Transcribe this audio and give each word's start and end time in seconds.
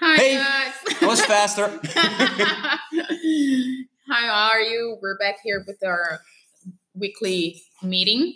Hi 0.00 0.16
Hey, 0.16 0.34
guys. 0.36 1.00
That 1.00 1.06
was 1.08 1.24
faster. 1.24 1.70
Hi, 1.84 2.78
how 4.08 4.50
are 4.52 4.60
you? 4.60 4.98
We're 5.00 5.16
back 5.18 5.36
here 5.42 5.64
with 5.66 5.78
our 5.84 6.20
weekly 6.94 7.62
meeting. 7.82 8.34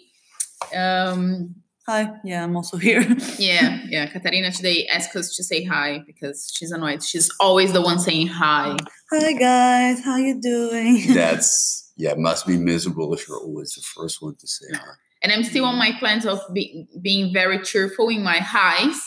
Um, 0.74 1.56
Hi, 1.86 2.12
yeah, 2.24 2.44
I'm 2.44 2.54
also 2.56 2.76
here. 2.76 3.02
yeah, 3.38 3.80
yeah. 3.88 4.06
Katarina 4.06 4.52
today 4.52 4.86
asked 4.86 5.16
us 5.16 5.34
to 5.36 5.42
say 5.42 5.64
hi 5.64 6.02
because 6.06 6.50
she's 6.54 6.70
annoyed. 6.70 7.02
She's 7.02 7.30
always 7.40 7.72
the 7.72 7.82
one 7.82 7.98
saying 7.98 8.28
hi. 8.28 8.76
Hi 9.10 9.32
guys, 9.32 10.04
how 10.04 10.16
you 10.16 10.40
doing? 10.40 11.12
That's 11.14 11.92
yeah, 11.96 12.14
must 12.16 12.46
be 12.46 12.56
miserable 12.56 13.12
if 13.12 13.26
you're 13.28 13.38
always 13.40 13.72
the 13.74 13.82
first 13.82 14.22
one 14.22 14.36
to 14.36 14.46
say 14.46 14.66
No. 14.70 14.78
hi. 14.78 14.84
And 15.22 15.32
I'm 15.32 15.42
still 15.44 15.64
on 15.66 15.76
my 15.76 15.92
plans 15.98 16.24
of 16.24 16.40
be- 16.54 16.86
being 17.02 17.32
very 17.32 17.58
cheerful 17.60 18.08
in 18.08 18.22
my 18.22 18.38
highs. 18.38 18.98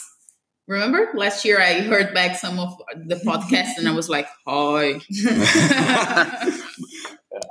Remember 0.68 1.10
last 1.14 1.44
year 1.44 1.60
I 1.60 1.82
heard 1.82 2.14
back 2.14 2.38
some 2.38 2.58
of 2.60 2.78
the 3.08 3.16
podcast 3.16 3.78
and 3.78 3.88
I 3.88 3.92
was 3.92 4.10
like, 4.10 4.28
hi. 4.48 4.94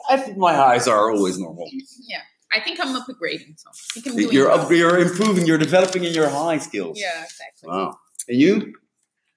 I 0.08 0.16
think 0.16 0.38
my 0.38 0.54
highs 0.54 0.88
are 0.88 1.10
always 1.10 1.38
normal. 1.38 1.68
yeah, 2.08 2.20
I 2.52 2.60
think 2.60 2.78
I'm 2.80 2.94
upgrading. 3.00 3.58
So 3.58 3.70
I 3.70 3.72
think 3.94 4.06
I'm 4.06 4.16
doing 4.16 4.32
You're 4.32 4.48
well. 4.48 4.60
up, 4.60 4.70
you're 4.70 4.98
improving, 4.98 5.46
you're 5.46 5.58
developing 5.58 6.04
in 6.04 6.12
your 6.14 6.28
high 6.28 6.58
skills. 6.58 6.98
Yeah, 7.00 7.22
exactly. 7.24 7.68
Wow. 7.68 7.98
And 8.28 8.40
you? 8.40 8.74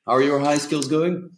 How 0.06 0.14
are 0.14 0.22
your 0.22 0.40
high 0.40 0.58
skills 0.58 0.88
going? 0.88 1.32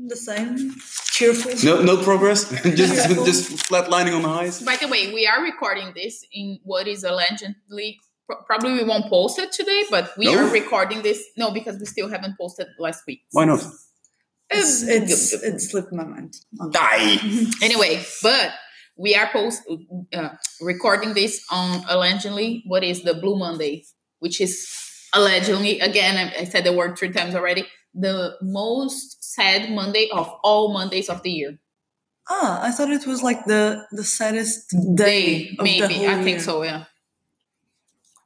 the 0.00 0.14
same, 0.16 0.76
cheerful. 1.10 1.50
No, 1.64 1.82
no 1.82 1.96
progress. 2.00 2.48
just, 2.62 3.08
Cheerful. 3.08 3.24
just 3.24 3.50
flatlining 3.68 4.14
on 4.14 4.22
the 4.22 4.28
highs. 4.28 4.62
By 4.62 4.76
the 4.76 4.86
way, 4.86 5.12
we 5.12 5.26
are 5.26 5.42
recording 5.42 5.92
this 5.92 6.24
in 6.32 6.60
what 6.62 6.86
is 6.86 7.02
allegedly 7.02 7.98
pro- 7.98 8.07
probably 8.46 8.72
we 8.74 8.84
won't 8.84 9.06
post 9.06 9.38
it 9.38 9.52
today, 9.52 9.84
but 9.90 10.10
we 10.16 10.26
No? 10.26 10.38
are 10.46 10.50
recording 10.52 11.02
this. 11.02 11.22
No, 11.36 11.50
because 11.50 11.78
we 11.78 11.86
still 11.86 12.08
haven't 12.08 12.36
posted 12.38 12.66
last 12.78 13.04
week. 13.06 13.22
Why 13.32 13.44
not? 13.44 13.64
It's, 14.50 14.82
it's 14.82 15.32
it 15.34 15.60
slipped 15.60 15.92
my 15.92 16.04
mind. 16.04 16.34
Die. 16.72 17.16
anyway, 17.62 18.02
but 18.22 18.52
we 18.96 19.14
are 19.14 19.28
post 19.30 19.62
uh, 20.14 20.30
recording 20.60 21.12
this 21.14 21.44
on 21.50 21.84
allegedly 21.88 22.62
what 22.66 22.82
is 22.82 23.02
the 23.02 23.14
Blue 23.14 23.38
Monday, 23.38 23.84
which 24.20 24.40
is 24.40 24.66
allegedly 25.14 25.80
again 25.80 26.16
I, 26.16 26.40
I 26.40 26.44
said 26.44 26.64
the 26.64 26.72
word 26.72 26.98
three 26.98 27.12
times 27.12 27.34
already 27.34 27.66
the 27.94 28.36
most 28.42 29.22
sad 29.34 29.70
Monday 29.70 30.08
of 30.12 30.30
all 30.42 30.72
Mondays 30.72 31.08
of 31.08 31.22
the 31.22 31.30
year. 31.30 31.58
Ah, 32.30 32.60
I 32.62 32.70
thought 32.72 32.90
it 32.90 33.06
was 33.06 33.22
like 33.22 33.44
the 33.44 33.84
the 33.92 34.04
saddest 34.04 34.74
day 34.94 35.48
of 35.50 35.56
the 35.58 35.62
maybe 35.64 35.94
whole 35.94 36.08
I 36.08 36.14
think 36.22 36.28
year. 36.28 36.40
so. 36.40 36.62
Yeah. 36.62 36.84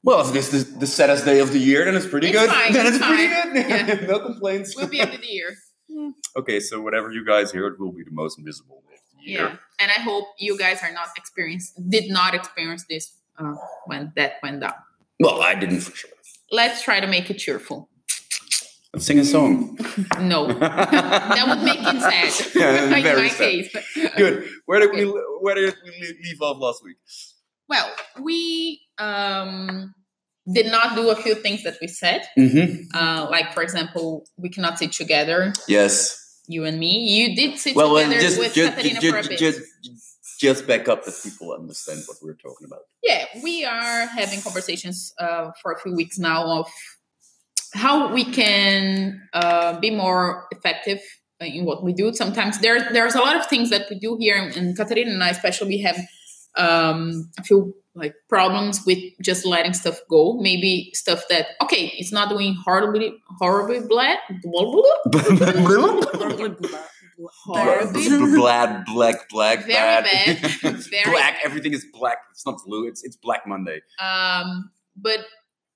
Well, 0.04 0.20
if 0.26 0.32
this 0.32 0.52
is 0.52 0.78
the 0.78 0.86
saddest 0.86 1.24
day 1.24 1.38
of 1.38 1.52
the 1.52 1.58
year, 1.58 1.84
then 1.84 1.94
it's 1.94 2.06
pretty 2.06 2.28
It's 2.28 2.38
good. 2.38 2.50
fine, 2.50 2.72
then 2.72 2.86
it's 2.86 2.96
it's 2.96 3.06
pretty 3.06 3.28
good. 3.28 4.00
Yeah. 4.00 4.06
no 4.12 4.18
complaints. 4.20 4.76
We'll 4.76 4.88
be 4.88 5.00
end 5.00 5.14
of 5.14 5.20
the 5.20 5.26
year. 5.28 5.54
okay, 6.36 6.58
so 6.60 6.80
whatever 6.80 7.12
you 7.12 7.24
guys 7.24 7.52
hear, 7.52 7.66
it 7.68 7.78
will 7.78 7.92
be 7.92 8.02
the 8.02 8.10
most 8.10 8.38
invisible 8.38 8.82
day 8.88 8.94
of 8.94 9.00
the 9.24 9.30
year. 9.30 9.40
Yeah, 9.40 9.56
and 9.78 9.90
I 9.90 10.00
hope 10.00 10.26
you 10.38 10.58
guys 10.58 10.82
are 10.82 10.92
not 10.92 11.08
experienced, 11.16 11.74
did 11.88 12.10
not 12.10 12.34
experience 12.34 12.84
this 12.88 13.16
uh, 13.38 13.54
when 13.86 14.12
that 14.16 14.34
went 14.42 14.60
down. 14.60 14.74
Well, 15.20 15.40
I 15.40 15.54
didn't 15.54 15.80
for 15.80 15.94
sure. 15.96 16.10
Let's 16.50 16.82
try 16.82 16.98
to 17.00 17.06
make 17.06 17.30
it 17.30 17.34
cheerful. 17.38 17.88
Let's 18.92 19.06
sing 19.06 19.18
a 19.20 19.24
song. 19.24 19.78
No, 20.20 20.46
that 20.52 21.44
would 21.48 21.62
make 21.64 21.78
it 21.80 22.00
sad. 22.00 22.54
Yeah, 22.54 22.84
in 22.96 23.02
very 23.02 23.22
my 23.22 23.28
sad. 23.28 23.38
case. 23.38 23.76
Good. 24.16 24.48
Where 24.66 24.80
did 24.80 24.90
we 24.92 25.04
Where 25.40 25.54
did 25.54 25.74
we 25.84 26.18
leave 26.24 26.40
off 26.42 26.58
last 26.60 26.82
week? 26.84 26.96
Well, 27.68 27.90
we 28.20 28.80
um, 29.02 29.94
did 30.52 30.66
not 30.76 30.94
do 30.96 31.10
a 31.10 31.16
few 31.16 31.34
things 31.44 31.62
that 31.64 31.76
we 31.80 31.86
said. 31.88 32.22
Mm-hmm. 32.38 32.96
Uh, 32.96 33.20
like, 33.30 33.52
for 33.54 33.62
example, 33.62 34.24
we 34.36 34.48
cannot 34.48 34.78
sit 34.78 34.92
together, 34.92 35.52
Yes. 35.68 36.40
you 36.48 36.64
and 36.64 36.76
me. 36.78 36.92
You 37.16 37.36
did 37.40 37.58
sit 37.58 37.76
Well, 37.76 37.92
well, 37.92 38.04
together 38.04 38.20
just 38.26 38.38
with 38.38 38.54
just, 38.54 38.72
Katarina 38.76 39.00
just, 39.00 39.12
for 39.14 39.20
a 39.20 39.28
bit. 39.28 39.38
just 39.38 39.60
just 40.40 40.66
back 40.66 40.88
up 40.88 41.04
that 41.04 41.14
people 41.22 41.52
understand 41.52 42.00
what 42.08 42.16
we're 42.20 42.34
talking 42.46 42.66
about. 42.66 42.80
yeah, 43.04 43.22
we 43.44 43.64
are 43.64 44.06
having 44.20 44.40
conversations 44.40 45.14
uh, 45.24 45.46
for 45.60 45.68
a 45.72 45.78
few 45.82 45.94
weeks 45.94 46.18
now 46.18 46.40
of 46.58 46.66
how 47.74 48.12
we 48.12 48.24
can 48.24 49.20
uh, 49.32 49.78
be 49.78 49.90
more 49.90 50.48
effective 50.50 51.00
in 51.40 51.64
what 51.64 51.84
we 51.84 51.92
do. 51.92 52.12
Sometimes 52.12 52.58
there, 52.58 52.78
there's 52.92 53.14
a 53.14 53.20
lot 53.20 53.36
of 53.36 53.46
things 53.46 53.70
that 53.70 53.84
we 53.88 53.96
do 54.00 54.16
here, 54.18 54.36
and, 54.36 54.50
and 54.56 54.76
Katarina 54.76 55.12
and 55.12 55.22
I 55.22 55.30
especially 55.30 55.68
we 55.68 55.80
have 55.82 55.98
um, 56.56 57.30
a 57.38 57.42
few 57.42 57.74
like 57.94 58.14
problems 58.28 58.80
with 58.86 58.98
just 59.22 59.44
letting 59.44 59.74
stuff 59.74 59.98
go. 60.08 60.38
Maybe 60.40 60.90
stuff 60.94 61.24
that 61.28 61.48
okay, 61.62 61.92
it's 61.98 62.12
not 62.12 62.28
doing 62.30 62.54
horribly, 62.64 63.14
horribly 63.38 63.80
bad, 63.80 64.18
horribly 67.46 68.32
Black, 68.34 68.86
black, 68.86 69.28
black, 69.28 69.58
Very 69.64 69.72
bad. 69.74 70.04
bad. 70.04 70.38
Very 70.62 71.04
black. 71.04 71.34
bad. 71.34 71.36
Everything 71.44 71.72
is 71.72 71.84
black. 71.92 72.18
It's 72.30 72.44
not 72.46 72.56
blue. 72.66 72.86
It's 72.88 73.04
it's 73.04 73.16
Black 73.16 73.46
Monday. 73.46 73.80
um, 74.00 74.70
but 74.96 75.20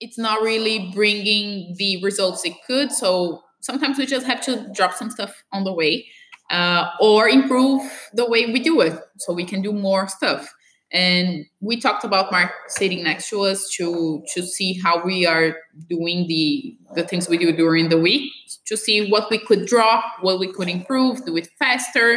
it's 0.01 0.19
not 0.19 0.43
really 0.43 0.91
bringing 0.95 1.75
the 1.79 2.03
results 2.03 2.45
it 2.45 2.53
could. 2.67 2.93
So 2.93 3.43
sometimes 3.61 3.97
we 3.99 4.07
just 4.07 4.27
have 4.27 4.41
to 4.43 4.71
drop 4.75 4.93
some 4.95 5.11
stuff 5.11 5.43
on 5.53 5.65
the 5.65 5.73
way 5.73 6.07
uh, 6.51 6.89
or 7.01 7.29
improve 7.29 7.81
the 8.13 8.29
way 8.29 8.47
we 8.47 8.61
do 8.61 8.81
it 8.83 8.99
so 9.19 9.33
we 9.33 9.45
can 9.45 9.63
do 9.63 9.73
more 9.73 10.07
stuff. 10.09 10.53
And 10.97 11.45
we 11.61 11.75
talked 11.79 12.05
about 12.05 12.33
Mark 12.33 12.51
sitting 12.69 13.05
next 13.05 13.29
to 13.31 13.43
us 13.43 13.69
to 13.77 14.23
to 14.35 14.41
see 14.57 14.71
how 14.83 15.05
we 15.05 15.27
are 15.27 15.49
doing 15.91 16.19
the 16.33 16.75
the 16.95 17.05
things 17.05 17.29
we 17.29 17.37
do 17.37 17.53
during 17.53 17.91
the 17.91 17.99
week 18.09 18.33
to 18.69 18.77
see 18.77 19.11
what 19.13 19.25
we 19.31 19.39
could 19.49 19.67
drop, 19.67 20.03
what 20.23 20.41
we 20.41 20.49
could 20.57 20.69
improve, 20.69 21.15
do 21.27 21.37
it 21.37 21.49
faster. 21.59 22.09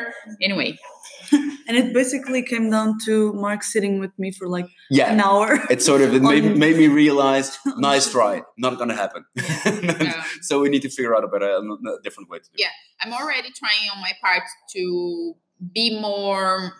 Anyway, 0.41 0.77
and 1.67 1.75
it 1.81 1.93
basically 1.93 2.41
came 2.41 2.69
down 2.71 2.95
to 3.05 3.33
Mark 3.33 3.61
sitting 3.63 3.99
with 3.99 4.13
me 4.17 4.31
for 4.31 4.47
like 4.47 4.69
Yeah. 4.89 5.11
an 5.11 5.19
hour. 5.19 5.59
It 5.69 5.81
sort 5.81 6.01
of 6.01 6.13
it 6.15 6.21
made, 6.23 6.45
made 6.65 6.77
me 6.77 6.87
realize, 6.87 7.57
nice 7.77 8.09
try, 8.09 8.41
not 8.57 8.77
gonna 8.79 8.95
happen. 8.95 9.25
Yeah. 9.35 10.23
so 10.41 10.61
we 10.61 10.69
need 10.69 10.83
to 10.87 10.89
figure 10.89 11.13
out 11.15 11.23
a 11.23 11.27
better, 11.27 11.51
a 11.51 12.01
different 12.05 12.29
way 12.31 12.39
to 12.39 12.45
do. 12.45 12.55
it. 12.55 12.61
Yeah. 12.61 12.73
I'm 13.01 13.13
already 13.13 13.49
trying 13.61 13.89
on 13.93 13.99
my 14.01 14.13
part 14.23 14.43
to 14.75 15.35
be 15.75 15.99
more 15.99 16.73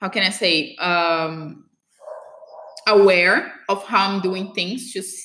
how 0.00 0.08
can 0.08 0.22
I 0.22 0.30
say 0.30 0.76
um 0.76 1.64
aware 2.86 3.52
of 3.68 3.82
how 3.84 4.10
I'm 4.10 4.20
doing 4.20 4.52
things 4.54 4.92
just 4.92 5.16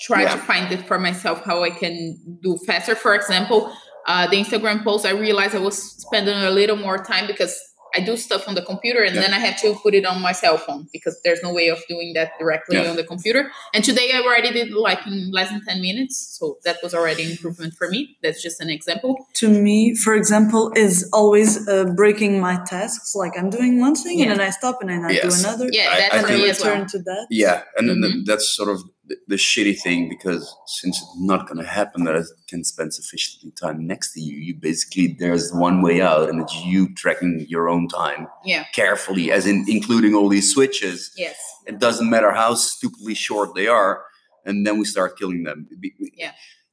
try 0.00 0.22
Yeah. 0.22 0.32
to 0.34 0.38
find 0.38 0.72
it 0.72 0.86
for 0.86 0.98
myself 0.98 1.42
how 1.44 1.62
I 1.64 1.70
can 1.70 2.16
do 2.42 2.56
faster 2.66 2.94
for 2.94 3.14
example 3.14 3.72
uh, 4.06 4.26
the 4.28 4.36
Instagram 4.36 4.82
post 4.84 5.04
I 5.04 5.10
realized 5.10 5.54
I 5.54 5.58
was 5.58 5.76
spending 5.82 6.36
a 6.36 6.50
little 6.50 6.76
more 6.76 6.98
time 6.98 7.26
because 7.26 7.54
I 7.96 8.00
do 8.00 8.16
stuff 8.16 8.46
on 8.48 8.54
the 8.54 8.62
computer 8.62 9.02
and 9.02 9.14
Yeah. 9.14 9.22
then 9.22 9.32
I 9.34 9.38
have 9.38 9.60
to 9.62 9.74
put 9.82 9.94
it 9.94 10.04
on 10.04 10.20
my 10.22 10.32
cell 10.32 10.58
phone 10.58 10.88
because 10.92 11.20
there's 11.24 11.42
no 11.42 11.52
way 11.52 11.68
of 11.68 11.78
doing 11.88 12.12
that 12.14 12.32
directly 12.38 12.76
Yeah. 12.76 12.90
on 12.90 12.96
the 12.96 13.04
computer. 13.04 13.50
And 13.74 13.82
today 13.84 14.10
I 14.12 14.20
already 14.22 14.50
did 14.52 14.70
like 14.72 15.06
in 15.06 15.30
less 15.32 15.50
than 15.50 15.62
10 15.66 15.80
minutes. 15.80 16.14
So 16.38 16.58
that 16.64 16.76
was 16.82 16.94
already 16.94 17.24
an 17.24 17.30
improvement 17.32 17.74
for 17.78 17.88
me. 17.88 18.16
That's 18.22 18.42
just 18.42 18.60
an 18.60 18.70
example. 18.70 19.16
to 19.34 19.48
me, 19.48 19.94
for 19.94 20.14
example, 20.14 20.72
is 20.76 21.08
always 21.12 21.66
uh, 21.68 21.84
breaking 21.96 22.40
my 22.40 22.56
tasks. 22.66 23.14
Like 23.14 23.32
I'm 23.38 23.50
doing 23.50 23.80
one 23.80 23.94
thing 23.94 24.18
Yeah. 24.18 24.24
and 24.26 24.32
then 24.32 24.40
I 24.46 24.50
stop 24.50 24.76
and 24.82 24.90
then 24.90 25.04
I 25.04 25.10
Yes. 25.10 25.22
do 25.42 25.48
another. 25.48 25.66
Yeah, 25.72 25.88
I- 25.90 25.96
that's 26.00 26.14
I 26.14 26.18
and 26.18 26.26
then 26.28 26.50
as 26.50 26.60
well. 26.62 26.86
to 26.86 26.98
that. 26.98 27.26
Yeah, 27.30 27.62
and 27.76 27.88
then 27.88 27.98
Mhm. 28.02 28.24
that's 28.26 28.48
sort 28.58 28.68
of 28.68 28.82
the, 29.10 29.16
the 29.32 29.36
shitty 29.36 29.76
thing 29.78 30.08
because 30.08 30.42
since 30.66 30.96
it's 31.02 31.16
not 31.18 31.46
going 31.48 31.58
to 31.58 31.70
happen 31.78 32.04
that 32.04 32.16
I 32.16 32.22
can 32.48 32.62
spend 32.64 32.94
sufficiently 32.94 33.50
time 33.60 33.86
next 33.86 34.12
to 34.14 34.20
you, 34.20 34.36
you 34.46 34.54
basically 34.54 35.08
there's 35.18 35.52
one 35.52 35.82
way 35.82 36.00
out, 36.00 36.28
and 36.30 36.40
it's 36.40 36.56
you 36.64 36.94
tracking 36.94 37.44
your 37.48 37.68
own 37.68 37.88
time 37.88 38.28
Yeah. 38.44 38.64
carefully, 38.72 39.32
as 39.32 39.46
in 39.46 39.64
including 39.68 40.14
all 40.14 40.28
these 40.28 40.48
switches. 40.54 41.10
Yes. 41.16 41.36
It 41.66 41.78
doesn't 41.78 42.08
matter 42.08 42.32
how 42.32 42.54
stupidly 42.54 43.14
short 43.14 43.54
they 43.54 43.66
are, 43.66 44.02
and 44.46 44.66
then 44.66 44.78
we 44.78 44.84
start 44.84 45.18
killing 45.18 45.42
them. 45.42 45.68
Yeah. 46.14 46.28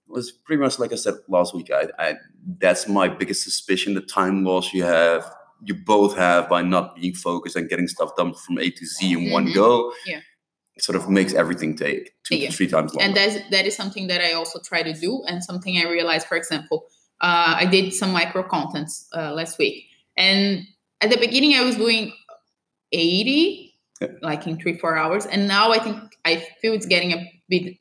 It 0.10 0.14
was 0.20 0.32
pretty 0.32 0.62
much 0.62 0.80
like 0.80 0.94
I 0.94 0.96
said 0.96 1.16
last 1.28 1.54
week. 1.54 1.70
I, 1.72 1.84
I 2.00 2.16
that's 2.60 2.88
my 2.88 3.08
biggest 3.10 3.44
suspicion: 3.44 3.94
the 3.96 4.02
time 4.20 4.46
loss 4.46 4.74
you 4.74 4.84
have, 4.84 5.26
you 5.66 5.74
both 5.74 6.16
have 6.16 6.48
by 6.50 6.62
not 6.62 6.96
being 6.96 7.14
focused 7.14 7.56
and 7.58 7.68
getting 7.68 7.88
stuff 7.90 8.16
done 8.16 8.34
from 8.34 8.58
A 8.60 8.70
to 8.70 8.86
Z 8.86 9.12
in 9.12 9.32
one 9.32 9.48
Mhm. 9.48 9.54
go. 9.56 9.92
Yeah. 10.06 10.22
Sort 10.80 10.96
of 10.96 11.10
makes 11.10 11.34
everything 11.34 11.76
take 11.76 12.14
two 12.24 12.36
Yeah. 12.38 12.50
to 12.50 12.56
three 12.56 12.68
times 12.68 12.94
longer. 12.94 13.04
And 13.08 13.16
that's, 13.18 13.38
that 13.52 13.66
is 13.66 13.76
something 13.76 14.08
that 14.08 14.22
I 14.22 14.34
also 14.34 14.60
try 14.60 14.84
to 14.84 14.94
do. 14.94 15.24
And 15.28 15.44
something 15.44 15.78
I 15.78 15.84
realized, 15.90 16.28
for 16.28 16.38
example, 16.38 16.86
uh, 17.22 17.56
I 17.58 17.66
did 17.66 17.94
some 17.94 18.12
micro 18.12 18.44
contents 18.44 19.08
uh, 19.16 19.34
last 19.34 19.58
week. 19.58 19.86
And 20.16 20.66
at 21.02 21.10
the 21.10 21.18
beginning, 21.18 21.56
I 21.56 21.62
was 21.64 21.76
doing 21.76 22.14
80, 22.92 23.74
Yeah. 24.02 24.08
like 24.22 24.46
in 24.48 24.58
three, 24.60 24.78
four 24.78 24.96
hours. 24.98 25.26
And 25.26 25.48
now 25.48 25.72
I 25.72 25.80
think 25.80 25.98
I 26.26 26.46
feel 26.62 26.74
it's 26.74 26.86
getting 26.86 27.14
a 27.14 27.26
bit, 27.50 27.78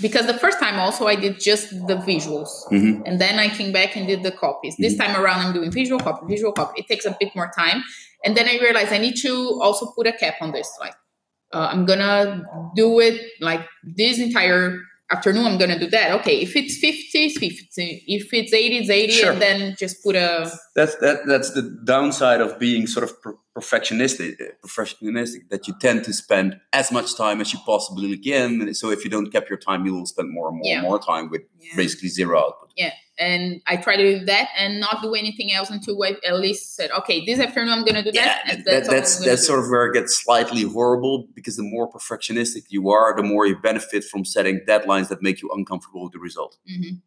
because 0.00 0.26
the 0.26 0.34
first 0.34 0.58
time 0.60 0.78
also 0.78 1.06
I 1.06 1.16
did 1.16 1.40
just 1.40 1.70
the 1.86 1.96
visuals. 1.96 2.50
Mhm. 2.70 3.02
And 3.06 3.20
then 3.20 3.38
I 3.38 3.48
came 3.48 3.72
back 3.72 3.96
and 3.96 4.06
did 4.06 4.22
the 4.22 4.32
copies. 4.32 4.76
This 4.78 4.96
time 4.96 5.16
around, 5.16 5.40
I'm 5.46 5.54
doing 5.54 5.70
visual 5.70 5.98
copy, 6.00 6.26
visual 6.28 6.52
copy. 6.52 6.80
It 6.80 6.88
takes 6.88 7.06
a 7.06 7.16
bit 7.18 7.34
more 7.34 7.50
time. 7.56 7.82
And 8.24 8.36
then 8.36 8.46
I 8.48 8.58
realized 8.58 8.92
I 8.92 8.98
need 8.98 9.16
to 9.22 9.58
also 9.62 9.86
put 9.96 10.06
a 10.06 10.12
cap 10.12 10.34
on 10.42 10.52
this. 10.52 10.68
Like, 10.78 10.94
uh, 11.52 11.68
I'm 11.70 11.84
gonna 11.86 12.44
do 12.76 13.00
it 13.00 13.20
like 13.40 13.66
this 13.82 14.18
entire 14.18 14.78
afternoon 15.12 15.44
i'm 15.44 15.58
gonna 15.58 15.76
do 15.78 15.88
that 15.90 16.12
okay 16.20 16.40
if 16.40 16.54
it's 16.54 16.78
50 16.78 17.18
it's 17.18 17.38
50 17.38 18.04
if 18.06 18.32
it's 18.32 18.52
80 18.52 18.76
it's 18.78 18.90
80 18.90 19.12
Sure. 19.12 19.32
and 19.32 19.42
then 19.42 19.74
just 19.76 20.04
put 20.04 20.14
a 20.14 20.48
That's 20.76 20.94
that. 20.98 21.26
That's 21.26 21.50
the 21.50 21.62
downside 21.84 22.40
of 22.40 22.58
being 22.60 22.86
sort 22.86 23.02
of 23.02 23.12
perfectionistic. 23.60 24.36
Perfectionistic 24.64 25.48
that 25.50 25.66
you 25.68 25.74
tend 25.80 26.04
to 26.04 26.12
spend 26.12 26.58
as 26.72 26.90
much 26.92 27.16
time 27.16 27.40
as 27.40 27.52
you 27.52 27.58
possibly 27.66 28.16
can. 28.18 28.60
And 28.62 28.76
So 28.76 28.90
if 28.90 29.04
you 29.04 29.10
don't 29.10 29.30
cap 29.30 29.44
your 29.48 29.58
time, 29.58 29.84
you 29.86 29.94
will 29.94 30.06
spend 30.06 30.28
more 30.32 30.48
and 30.48 30.58
more 30.58 30.72
and 30.74 30.82
more 30.82 30.98
time 30.98 31.30
with 31.30 31.42
Yeah. 31.60 31.76
basically 31.76 32.08
zero 32.08 32.38
output. 32.38 32.70
Yeah. 32.76 32.92
And 33.18 33.60
I 33.66 33.76
try 33.76 33.96
to 33.96 34.18
do 34.18 34.24
that 34.26 34.48
and 34.56 34.80
not 34.80 35.02
do 35.02 35.14
anything 35.14 35.52
else 35.52 35.68
until 35.68 36.02
I 36.02 36.16
at 36.26 36.36
least 36.40 36.74
said, 36.76 36.90
okay, 37.00 37.22
this 37.24 37.38
afternoon 37.38 37.68
I'm 37.74 37.84
gonna 37.84 38.02
do 38.02 38.12
that. 38.12 38.42
Yeah, 38.46 38.52
and 38.54 38.64
that, 38.64 38.84
all 38.86 38.90
that's 38.94 39.18
gonna 39.18 39.30
that's 39.30 39.42
do. 39.42 39.46
sort 39.48 39.58
of 39.60 39.66
where 39.70 39.84
it 39.88 39.92
gets 39.92 40.12
slightly 40.24 40.62
horrible 40.62 41.28
because 41.34 41.56
the 41.56 41.62
more 41.62 41.86
perfectionistic 41.92 42.62
you 42.70 42.88
are, 42.88 43.14
the 43.14 43.22
more 43.22 43.46
you 43.46 43.56
benefit 43.58 44.04
from 44.04 44.24
setting 44.24 44.60
deadlines 44.66 45.08
that 45.08 45.20
make 45.20 45.42
you 45.42 45.50
uncomfortable 45.52 46.02
with 46.04 46.12
the 46.12 46.18
result. 46.18 46.56
Mhm. 46.70 47.02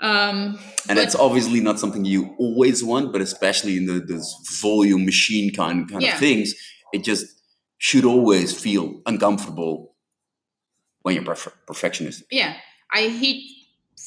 Um, 0.00 0.58
And 0.88 0.88
But- 0.88 0.94
that's 0.96 1.14
obviously 1.14 1.60
not 1.60 1.78
something 1.78 2.04
you 2.04 2.34
always 2.38 2.82
want, 2.82 3.12
but 3.12 3.20
especially 3.20 3.76
in 3.76 3.84
the 3.86 4.00
this 4.00 4.34
volume 4.62 5.04
machine 5.04 5.52
kind 5.52 5.88
kind 5.90 6.02
Yeah. 6.02 6.14
of 6.14 6.18
things, 6.20 6.54
it 6.92 7.04
just 7.04 7.26
should 7.78 8.04
always 8.04 8.52
feel 8.58 9.00
uncomfortable 9.06 9.94
when 11.02 11.14
you're 11.14 11.24
perf- 11.24 11.52
perfectionist. 11.66 12.22
yeah, 12.30 12.54
I 12.92 13.02
hit 13.08 13.36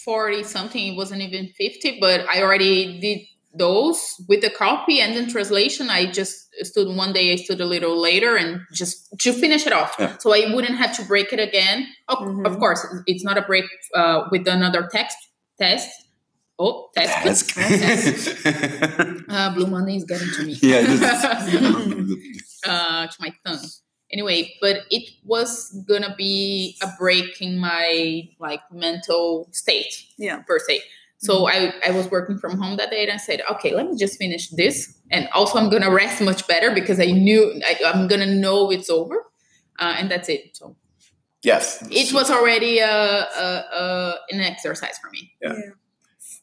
40 0.05 0.43
something, 0.43 0.87
it 0.93 0.95
wasn't 0.95 1.21
even 1.21 1.49
50, 1.57 1.97
but 1.99 2.21
I 2.27 2.41
already 2.41 2.99
did 2.99 3.19
those 3.55 3.99
with 4.27 4.41
the 4.41 4.49
copy 4.49 4.99
and 4.99 5.15
then 5.15 5.29
translation. 5.29 5.89
I 5.89 6.11
just 6.11 6.35
stood 6.63 6.87
one 6.95 7.13
day, 7.13 7.31
I 7.31 7.35
stood 7.35 7.61
a 7.61 7.65
little 7.65 7.95
later 8.01 8.35
and 8.35 8.61
just 8.73 8.95
to 9.21 9.31
finish 9.31 9.65
it 9.67 9.73
off. 9.73 9.95
Yeah. 9.99 10.17
So 10.17 10.33
I 10.33 10.51
wouldn't 10.53 10.77
have 10.77 10.95
to 10.97 11.03
break 11.05 11.31
it 11.31 11.39
again. 11.39 11.87
Of, 12.07 12.17
Mhm. 12.19 12.45
of 12.47 12.57
course, 12.59 12.81
it's 13.05 13.23
not 13.23 13.37
a 13.37 13.43
break 13.43 13.65
uh, 13.95 14.23
with 14.31 14.47
another 14.47 14.89
text 14.91 15.17
test. 15.59 15.89
Oh, 16.59 16.89
test. 16.95 17.23
That's 17.23 17.43
test. 17.47 18.45
Uh, 19.29 19.53
Blue 19.55 19.67
Monday 19.67 19.95
is 19.97 20.03
getting 20.05 20.29
to 20.29 20.43
me. 20.43 20.53
yeah. 20.61 20.81
this- 20.81 21.01
uh, 22.67 23.07
to 23.07 23.15
my 23.19 23.33
tongue. 23.45 23.59
Anyway, 24.11 24.53
but 24.61 24.81
it 24.91 25.09
was 25.23 25.71
gonna 25.87 26.13
be 26.15 26.77
a 26.83 26.87
break 26.99 27.41
in 27.41 27.57
my 27.57 28.29
like 28.39 28.61
mental 28.71 29.49
state 29.51 30.05
Yeah. 30.17 30.37
per 30.43 30.59
se. 30.59 30.81
So 31.17 31.47
I, 31.47 31.73
I 31.87 31.91
was 31.91 32.11
working 32.11 32.37
from 32.37 32.59
home 32.61 32.75
that 32.77 32.91
day 32.91 33.03
and 33.03 33.11
I 33.11 33.17
said, 33.17 33.41
okay, 33.49 33.73
let 33.73 33.87
me 33.89 33.97
just 33.97 34.19
finish 34.19 34.49
this. 34.49 34.99
And 35.09 35.27
also 35.33 35.57
I'm 35.57 35.69
gonna 35.69 35.89
rest 35.89 36.21
much 36.21 36.45
better 36.47 36.71
because 36.75 36.99
I 36.99 37.05
knew 37.05 37.59
I, 37.65 37.79
I'm 37.85 38.07
gonna 38.07 38.27
know 38.35 38.69
it's 38.69 38.89
over. 38.89 39.15
Uh, 39.79 39.95
and 39.97 40.11
that's 40.11 40.29
it. 40.29 40.55
So 40.57 40.75
yes. 41.43 41.85
it 41.91 42.13
was 42.13 42.31
already 42.31 42.79
a, 42.79 42.87
a, 42.87 43.65
a, 43.81 44.15
an 44.31 44.39
exercise 44.41 44.97
for 44.97 45.09
me. 45.11 45.31
Yeah. 45.41 45.53
Yeah. 45.53 45.71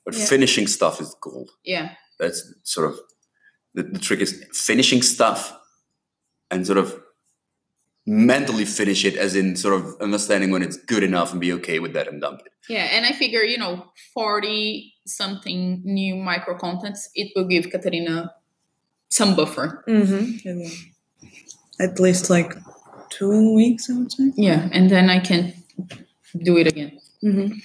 But 0.04 0.14
Yeah. 0.14 0.24
finishing 0.26 0.66
stuff 0.66 1.00
is 1.00 1.14
gold. 1.20 1.50
Yeah. 1.64 1.94
That's 2.18 2.54
sort 2.64 2.90
of 2.90 2.98
the, 3.74 3.82
the 3.82 3.98
trick 3.98 4.20
is 4.20 4.44
finishing 4.52 5.02
stuff 5.02 5.56
and 6.50 6.66
sort 6.66 6.78
of 6.78 7.00
mentally 8.06 8.64
finish 8.64 9.04
it 9.04 9.16
as 9.16 9.36
in 9.36 9.54
sort 9.56 9.74
of 9.74 9.94
understanding 10.00 10.50
when 10.50 10.62
it's 10.62 10.76
good 10.76 11.02
enough 11.02 11.32
and 11.32 11.40
be 11.40 11.52
okay 11.52 11.78
with 11.78 11.92
that 11.92 12.08
and 12.08 12.20
dump 12.20 12.40
it. 12.44 12.52
Yeah, 12.68 12.84
and 12.92 13.04
I 13.06 13.12
figure, 13.12 13.42
you 13.42 13.58
know, 13.58 13.86
40 14.14 14.94
something 15.06 15.82
new 15.84 16.16
micro 16.16 16.56
contents, 16.58 17.08
it 17.14 17.32
will 17.36 17.46
give 17.46 17.70
Katarina 17.70 18.34
some 19.10 19.36
buffer. 19.36 19.84
Mm-hmm. 19.88 20.64
At 21.78 22.00
least 22.00 22.30
like 22.30 22.54
two 23.10 23.54
weeks, 23.54 23.90
I 23.90 23.94
would 23.98 24.12
say. 24.12 24.32
Yeah, 24.36 24.68
and 24.72 24.88
then 24.90 25.10
I 25.10 25.18
can 25.20 25.52
do 26.42 26.56
it 26.56 26.66
again. 26.66 26.98
Mm-hmm. 27.24 27.58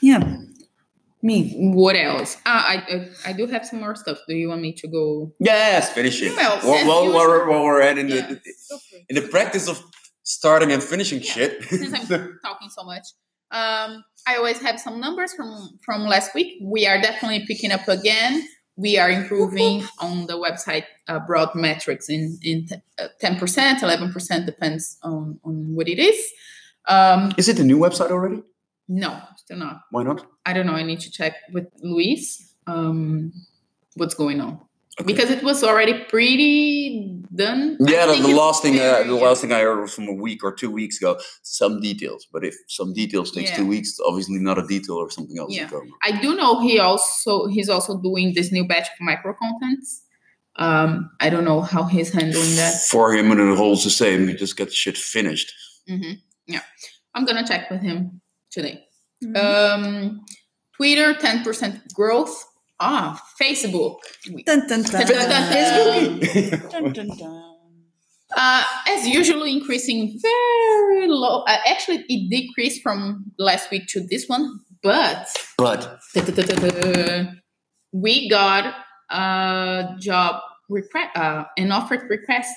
Yeah. 0.00 0.38
Me. 1.24 1.54
What 1.72 1.94
else? 1.94 2.36
Ah, 2.44 2.66
I, 2.66 2.74
I 2.74 3.30
I 3.30 3.32
do 3.32 3.46
have 3.46 3.64
some 3.64 3.78
more 3.78 3.94
stuff. 3.94 4.18
Do 4.26 4.34
you 4.34 4.48
want 4.48 4.60
me 4.60 4.72
to 4.72 4.88
go? 4.88 5.32
Yes, 5.38 5.92
finish 5.92 6.20
it. 6.20 6.34
Well, 6.36 6.58
while, 6.66 6.74
as 6.74 6.86
while, 6.86 7.12
while, 7.12 7.28
we're, 7.28 7.48
while 7.48 7.62
we're 7.62 7.80
at 7.80 7.96
in 7.96 8.08
Yeah. 8.08 8.26
the 8.26 8.40
in 9.08 9.14
the 9.14 9.28
practice 9.28 9.68
of 9.68 9.80
starting 10.24 10.72
and 10.72 10.82
finishing 10.82 11.20
Yeah, 11.20 11.32
shit. 11.32 11.62
Since 11.64 12.10
I'm 12.10 12.38
talking 12.44 12.70
so 12.70 12.82
much, 12.82 13.04
um, 13.52 14.02
I 14.26 14.34
always 14.36 14.60
have 14.62 14.80
some 14.80 14.98
numbers 14.98 15.32
from 15.32 15.78
from 15.84 16.06
last 16.08 16.34
week. 16.34 16.58
We 16.60 16.88
are 16.88 17.00
definitely 17.00 17.44
picking 17.46 17.70
up 17.70 17.86
again. 17.86 18.42
We 18.76 18.98
are 18.98 19.10
improving 19.10 19.84
on 19.98 20.26
the 20.26 20.34
website 20.34 20.84
uh, 21.08 21.20
broad 21.20 21.54
metrics 21.54 22.08
in 22.08 22.38
in 22.42 22.68
uh, 22.98 23.08
ten 23.20 23.38
percent, 23.38 23.82
eleven 23.82 24.12
percent 24.12 24.46
depends 24.46 24.98
on 25.02 25.38
on 25.44 25.74
what 25.74 25.88
it 25.88 25.98
is. 25.98 26.18
Um, 26.88 27.32
is 27.36 27.48
it 27.48 27.58
a 27.60 27.64
new 27.64 27.78
website 27.78 28.10
already? 28.10 28.42
no, 28.88 29.18
still 29.36 29.58
not. 29.58 29.82
Why 29.90 30.02
not? 30.02 30.26
I 30.44 30.52
don't 30.52 30.66
know. 30.66 30.74
I 30.74 30.82
need 30.82 31.00
to 31.00 31.10
check 31.10 31.34
with 31.52 31.68
Luis 31.82 32.52
um, 32.66 33.32
what's 33.94 34.14
going 34.14 34.40
on 34.40 34.60
Okay. 35.00 35.06
because 35.10 35.30
it 35.30 35.42
was 35.42 35.64
already 35.64 36.04
pretty 36.04 37.22
done. 37.34 37.78
Yeah, 37.80 38.04
the, 38.06 38.20
the 38.22 38.34
last 38.34 38.62
thing 38.62 38.74
uh, 38.74 38.82
very- 38.82 39.06
the 39.08 39.14
last 39.14 39.40
thing 39.40 39.50
I 39.52 39.60
heard 39.60 39.80
was 39.80 39.94
from 39.94 40.06
a 40.08 40.12
week 40.12 40.44
or 40.44 40.52
two 40.52 40.70
weeks 40.70 40.98
ago. 40.98 41.18
Some 41.42 41.80
details, 41.80 42.26
but 42.32 42.44
if 42.44 42.54
some 42.68 42.92
details 42.92 43.30
takes 43.32 43.50
Yeah. 43.50 43.56
two 43.56 43.66
weeks, 43.66 43.88
it's 43.90 44.00
obviously 44.00 44.38
not 44.38 44.58
a 44.58 44.66
detail 44.66 44.96
or 44.96 45.10
something 45.10 45.38
else. 45.38 45.50
Yeah. 45.54 45.64
is 45.64 45.70
going 45.70 45.88
on. 45.90 45.98
I 46.04 46.20
do 46.20 46.36
know 46.36 46.60
he 46.60 46.78
also 46.78 47.46
he's 47.46 47.70
also 47.70 47.98
doing 48.02 48.34
this 48.34 48.52
new 48.52 48.66
batch 48.68 48.88
of 48.88 49.00
micro 49.00 49.32
contents. 49.34 50.02
Um, 50.56 51.10
I 51.20 51.30
don't 51.30 51.46
know 51.46 51.62
how 51.62 51.84
he's 51.84 52.12
handling 52.12 52.56
that. 52.56 52.74
For 52.90 53.14
him, 53.14 53.30
and 53.30 53.40
it 53.40 53.56
holds 53.56 53.84
the 53.84 53.90
same. 53.90 54.28
You 54.28 54.36
just 54.36 54.58
get 54.58 54.70
shit 54.72 54.98
finished. 54.98 55.50
hmm 55.88 56.12
Yeah, 56.46 56.60
I'm 57.14 57.24
gonna 57.24 57.46
check 57.48 57.70
with 57.70 57.80
him 57.80 58.20
today. 58.50 58.84
Mhm. 59.24 59.36
Um, 59.42 60.20
Twitter, 60.76 61.14
ten 61.14 61.42
percent 61.42 61.80
growth. 61.94 62.44
Ah, 62.84 63.22
Facebook. 63.40 63.98
We- 64.32 64.42
Dun, 64.42 64.66
dun, 64.66 64.82
dun. 64.82 65.06
Dun, 65.06 65.28
dun, 65.32 65.42
dun. 65.54 66.20
Dun, 66.72 66.92
dun, 66.92 67.08
dun. 67.16 67.34
Uh, 68.34 68.64
as 68.88 69.06
usual, 69.06 69.42
increasing 69.44 70.18
very 70.20 71.06
low. 71.06 71.42
Uh, 71.46 71.58
actually, 71.66 72.02
it 72.08 72.30
decreased 72.30 72.82
from 72.82 73.26
last 73.38 73.70
week 73.70 73.86
to 73.88 74.00
this 74.10 74.26
one, 74.26 74.58
but 74.82 75.28
but 75.58 76.00
we 77.92 78.28
got 78.28 78.74
a 79.10 79.96
job 80.00 80.40
request, 80.68 81.10
uh, 81.16 81.44
an 81.58 81.70
offered 81.72 82.08
request 82.08 82.50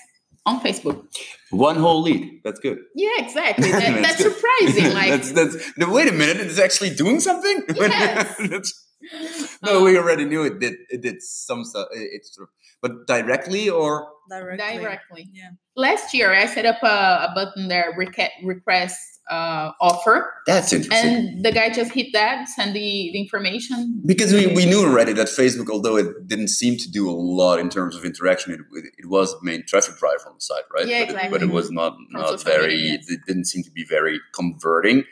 on 0.46 0.62
Facebook. 0.62 1.04
one 1.52 1.76
whole 1.76 2.02
lead. 2.02 2.40
That's 2.46 2.60
good. 2.60 2.78
Yeah, 2.96 3.10
exactly. 3.18 3.70
That, 3.72 4.02
that's 4.02 4.02
That's 4.02 4.24
surprising. 4.24 4.94
Like, 5.00 5.10
that's 5.12 5.32
that's. 5.34 5.56
No, 5.78 5.92
wait 5.92 6.08
a 6.08 6.14
minute. 6.14 6.38
It's 6.38 6.60
actually 6.60 6.92
doing 6.96 7.20
something. 7.20 7.64
Yes. 7.76 8.74
That's- 9.12 9.58
no, 9.64 9.84
we 9.84 9.98
already 9.98 10.26
knew 10.26 10.44
it 10.44 10.60
did. 10.60 10.76
It 10.90 11.02
did 11.02 11.22
some 11.22 11.64
stuff. 11.64 11.88
It, 11.92 12.10
it's 12.14 12.36
sort 12.36 12.50
of, 12.50 12.54
but 12.82 13.08
directly 13.08 13.70
or 13.70 14.08
Directly. 14.30 14.78
directly. 14.80 15.30
Yeah. 15.34 15.50
Last 15.76 16.14
year, 16.14 16.34
I 16.34 16.48
set 16.48 16.66
up 16.66 16.82
a, 16.82 16.88
a 16.88 17.32
button 17.36 17.68
there, 17.68 17.94
request, 17.96 18.32
request 18.44 18.98
uh, 19.30 19.72
offer, 19.82 20.32
that's 20.48 20.72
interesting. 20.74 21.10
and 21.10 21.46
the 21.46 21.52
guy 21.52 21.70
just 21.72 21.92
hit 21.92 22.08
that, 22.14 22.48
send 22.48 22.76
the, 22.76 23.10
the 23.14 23.20
information. 23.20 24.02
because 24.06 24.32
we, 24.34 24.48
we 24.48 24.66
knew 24.66 24.84
already 24.86 25.14
that 25.14 25.28
Facebook, 25.28 25.70
although 25.70 25.98
it 25.98 26.28
didn't 26.28 26.48
seem 26.50 26.78
to 26.78 26.90
do 26.92 27.10
a 27.10 27.12
lot 27.14 27.60
in 27.60 27.70
terms 27.70 27.96
of 27.96 28.06
interaction, 28.06 28.54
it, 28.54 28.60
it 28.98 29.10
was 29.10 29.32
the 29.34 29.40
main 29.44 29.64
traffic 29.66 29.98
driver 29.98 30.28
on 30.28 30.36
the 30.36 30.42
site, 30.42 30.64
right? 30.76 30.88
Yeah, 30.88 31.06
but, 31.12 31.26
it, 31.26 31.32
but 31.32 31.42
it 31.44 31.50
was 31.50 31.70
not 31.72 31.96
not 32.12 32.44
very. 32.44 32.68
media, 32.76 32.92
yes. 32.94 33.10
It 33.10 33.20
didn't 33.28 33.46
seem 33.46 33.64
to 33.64 33.72
be 33.72 33.84
very 33.90 34.20
converting. 34.34 35.04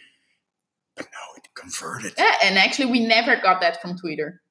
But 0.95 1.05
now 1.05 1.32
it 1.32 1.32
converted. 1.55 2.13
Yeah, 2.17 2.35
and 2.43 2.57
actually, 2.57 2.91
we 2.91 3.05
never 3.05 3.35
got 3.37 3.61
that 3.61 3.81
from 3.81 3.97
Twitter. 3.97 4.41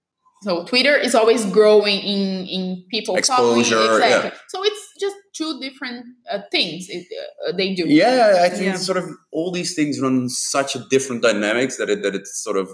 So 0.43 0.65
Twitter 0.65 0.97
is 0.97 1.15
always 1.15 1.45
growing 1.47 2.01
in 2.01 2.47
in 2.47 2.85
people 2.91 3.17
following. 3.23 3.61
Exposure, 3.61 4.01
yeah. 4.01 4.31
So 4.49 4.65
it's 4.65 4.89
just 4.99 5.15
two 5.35 5.61
different 5.61 6.05
uh, 6.31 6.41
things 6.51 6.89
it, 6.89 7.07
uh, 7.49 7.53
they 7.57 7.75
do. 7.75 7.85
Yeah, 7.87 8.41
I 8.43 8.49
think 8.49 8.65
Yeah. 8.65 8.77
sort 8.77 8.99
of 8.99 9.05
all 9.31 9.53
these 9.53 9.75
things 9.77 10.01
run 10.01 10.29
such 10.29 10.75
a 10.75 10.81
different 10.91 11.23
dynamics 11.23 11.77
that 11.77 11.89
it 11.89 12.03
that 12.03 12.15
it's 12.17 12.43
sort 12.43 12.57
of 12.57 12.71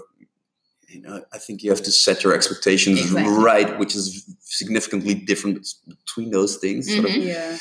you 0.87 1.01
know 1.01 1.23
I 1.31 1.37
think 1.37 1.61
you 1.61 1.69
have 1.69 1.83
to 1.83 1.91
set 1.91 2.23
your 2.23 2.33
expectations 2.33 3.01
Exactly. 3.01 3.33
right, 3.43 3.77
which 3.77 3.95
is 3.95 4.25
significantly 4.41 5.13
different 5.13 5.67
between 5.87 6.31
those 6.31 6.57
things. 6.57 6.91
Sort 6.91 7.05
of. 7.05 7.15
Yeah. 7.15 7.57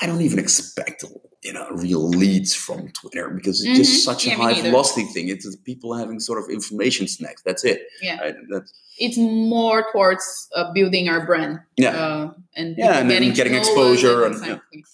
I 0.00 0.06
don't 0.06 0.22
even 0.22 0.38
expect 0.38 1.04
you 1.44 1.52
know 1.52 1.68
real 1.70 2.08
leads 2.08 2.54
from 2.54 2.88
Twitter 2.92 3.30
because 3.30 3.62
it's 3.64 3.78
just 3.78 3.92
Mhm. 4.00 4.04
such 4.10 4.26
a 4.26 4.30
Yeah, 4.30 4.36
me 4.38 4.42
high 4.54 4.60
velocity 4.62 5.06
thing. 5.14 5.28
It's 5.28 5.46
people 5.64 5.94
having 5.94 6.18
sort 6.20 6.42
of 6.42 6.50
information 6.50 7.06
snacks. 7.08 7.42
That's 7.44 7.64
it. 7.64 7.82
Yeah. 8.02 8.18
Right? 8.20 8.34
That's, 8.50 8.72
It's 8.98 9.16
more 9.16 9.86
towards 9.92 10.24
uh, 10.56 10.72
building 10.72 11.08
our 11.08 11.24
brand. 11.24 11.60
yeah. 11.76 11.90
Uh, 11.90 12.32
and 12.56 12.74
Yeah, 12.76 12.86
people 12.86 12.98
and 13.00 13.10
then 13.10 13.32
getting 13.34 13.54
exposure 13.54 14.24
and- 14.26 14.34
yeah. 14.34 14.40
exactly. 14.72 14.84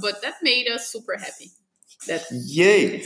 But 0.00 0.22
that 0.22 0.34
made 0.42 0.68
us 0.68 0.86
super 0.92 1.16
happy. 1.18 1.50
That 2.06 2.22
Yay! 2.30 3.04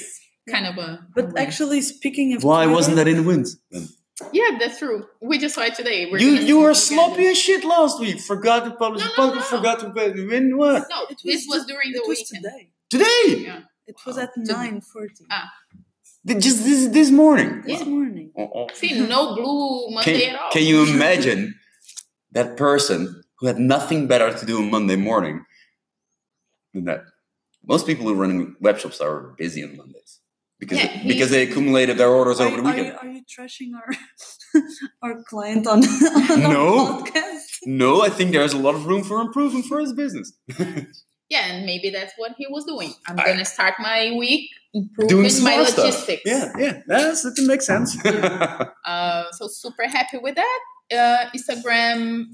kind 0.50 0.66
of 0.66 0.76
a. 0.76 1.06
But 1.16 1.26
win. 1.32 1.38
actually, 1.38 1.80
speaking 1.80 2.34
of 2.36 2.44
Why 2.44 2.64
Twitter- 2.64 2.74
wasn't 2.76 2.96
that 2.96 3.08
in 3.08 3.16
the 3.16 3.22
wind? 3.22 3.46
then? 3.70 3.88
yeah, 4.32 4.58
that's 4.60 4.78
true. 4.78 5.06
We 5.22 5.38
just 5.38 5.54
saw 5.54 5.62
it 5.62 5.74
today. 5.74 6.06
We're 6.10 6.18
You 6.18 6.32
you 6.50 6.56
were 6.58 6.64
we're 6.64 6.74
sloppy 6.74 7.26
as 7.26 7.38
shit 7.38 7.64
last 7.64 7.98
week. 7.98 8.20
Forgot 8.20 8.64
to 8.66 8.72
publish 8.72 9.02
No, 9.02 9.08
a 9.10 9.16
no, 9.16 9.32
podcast. 9.32 9.50
no. 9.50 9.56
Forgot 9.56 9.76
to 9.80 10.26
win 10.28 10.56
what 10.58 10.84
No, 10.90 11.06
It 11.10 11.18
this 11.24 11.46
was 11.48 11.64
during 11.64 11.92
the 11.92 11.98
it 12.04 12.06
was 12.08 12.18
weekend. 12.18 12.44
today. 12.44 12.68
Today. 12.90 13.24
Yeah. 13.48 13.60
It 13.86 13.96
was 14.06 14.16
at 14.18 14.30
To- 14.34 14.42
nine 14.52 14.80
forty 14.80 15.24
Ah. 15.30 15.50
Just 16.26 16.64
this 16.64 16.88
this 16.88 17.10
morning. 17.10 17.62
this 17.66 17.80
Yeah. 17.80 17.86
morning. 17.96 18.32
Oh, 18.36 18.50
oh. 18.54 18.66
See, 18.72 18.98
no 18.98 19.34
blue 19.34 19.90
Monday 19.94 20.20
Can, 20.20 20.34
at 20.34 20.40
all. 20.40 20.50
can 20.50 20.62
you 20.64 20.82
imagine 20.84 21.54
that 22.32 22.56
person 22.56 23.22
who 23.38 23.46
had 23.46 23.58
nothing 23.58 24.06
better 24.06 24.32
to 24.38 24.46
do 24.46 24.58
on 24.62 24.70
Monday 24.70 24.96
morning 24.96 25.44
than 26.72 26.84
that? 26.84 27.02
Most 27.66 27.86
people 27.86 28.04
who 28.06 28.14
run 28.14 28.30
running 28.30 28.56
web 28.60 28.78
shops 28.78 29.00
are 29.00 29.34
busy 29.36 29.62
on 29.64 29.76
Mondays 29.76 30.20
because 30.58 30.78
Yeah, 30.78 30.88
he- 30.88 31.08
because 31.08 31.30
they 31.30 31.42
accumulated 31.42 31.98
their 31.98 32.08
orders 32.20 32.40
Are, 32.40 32.46
over 32.46 32.56
the 32.56 32.62
you- 32.62 32.68
are 32.68 32.74
weekend. 32.76 32.86
you, 33.02 33.08
are 33.10 33.12
you 33.16 33.22
trashing 33.34 33.70
our 33.80 33.90
our 35.02 35.22
client 35.24 35.66
on, 35.66 35.78
on 36.32 36.40
No. 36.40 36.66
our 36.78 37.02
podcast? 37.02 37.44
No, 37.66 38.00
I 38.00 38.08
think 38.08 38.32
there's 38.32 38.54
a 38.54 38.58
lot 38.66 38.74
of 38.74 38.86
room 38.86 39.02
for 39.04 39.20
improvement 39.20 39.66
for 39.66 39.78
his 39.80 39.92
business. 39.92 40.32
Yeah, 41.28 41.46
and 41.46 41.64
maybe 41.66 41.90
that's 41.90 42.12
what 42.16 42.32
he 42.36 42.46
was 42.48 42.64
doing. 42.64 42.92
I'm 43.06 43.18
I- 43.18 43.24
gonna 43.26 43.44
start 43.44 43.74
my 43.78 44.14
week 44.18 44.50
improving 44.74 45.08
Doing 45.08 45.22
my 45.22 45.28
smart 45.28 45.66
stuff. 45.68 46.08
Yeah, 46.24 46.52
yeah, 46.58 46.82
that's, 46.86 47.22
that 47.22 47.34
makes 47.46 47.66
sense. 47.66 47.96
Uh, 48.84 49.24
so 49.32 49.48
super 49.48 49.86
happy 49.88 50.18
with 50.18 50.34
that. 50.34 50.60
Uh, 50.92 51.30
Instagram, 51.34 52.26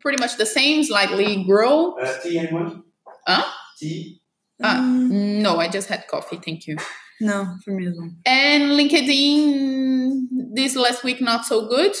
pretty 0.00 0.20
much 0.20 0.36
the 0.36 0.46
same, 0.46 0.84
slightly 0.84 1.42
grow. 1.44 1.94
Uh, 1.94 2.18
tea, 2.22 2.38
anyone? 2.38 2.84
Huh? 3.26 3.42
Tea? 3.78 4.20
Ah. 4.62 4.78
Mm, 4.80 5.40
No, 5.42 5.58
I 5.58 5.66
just 5.68 5.88
had 5.88 6.06
coffee. 6.06 6.36
Thank 6.44 6.66
you. 6.68 6.76
no, 7.20 7.56
for 7.64 7.72
me 7.72 7.86
as 7.88 7.96
well. 7.98 8.10
And 8.24 8.62
LinkedIn, 8.78 10.28
this 10.54 10.76
last 10.76 11.02
week 11.02 11.20
not 11.20 11.44
so 11.44 11.66
good. 11.68 11.94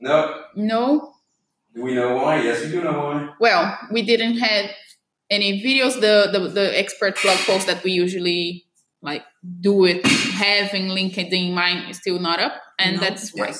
No. 0.00 0.42
No. 0.56 1.14
Do 1.74 1.82
we 1.84 1.94
know 1.94 2.16
why? 2.16 2.42
Yes, 2.42 2.64
we 2.64 2.70
do 2.72 2.82
know 2.84 2.92
why. 2.92 3.28
Well, 3.40 3.78
we 3.90 4.02
didn't 4.02 4.36
have 4.38 4.70
any 5.32 5.50
videos. 5.66 5.94
The 6.06 6.28
the, 6.34 6.40
the 6.58 6.66
expert 6.78 7.14
blog 7.22 7.38
post 7.50 7.66
that 7.66 7.82
we 7.84 7.92
usually 8.04 8.64
like 9.00 9.24
do 9.60 9.84
it 9.90 10.06
having 10.46 10.84
LinkedIn 10.98 11.32
in 11.32 11.54
mind 11.54 11.90
is 11.90 11.96
still 11.98 12.18
not 12.28 12.38
up, 12.46 12.54
and 12.78 12.96
No. 12.96 13.00
that's 13.02 13.24
right. 13.38 13.56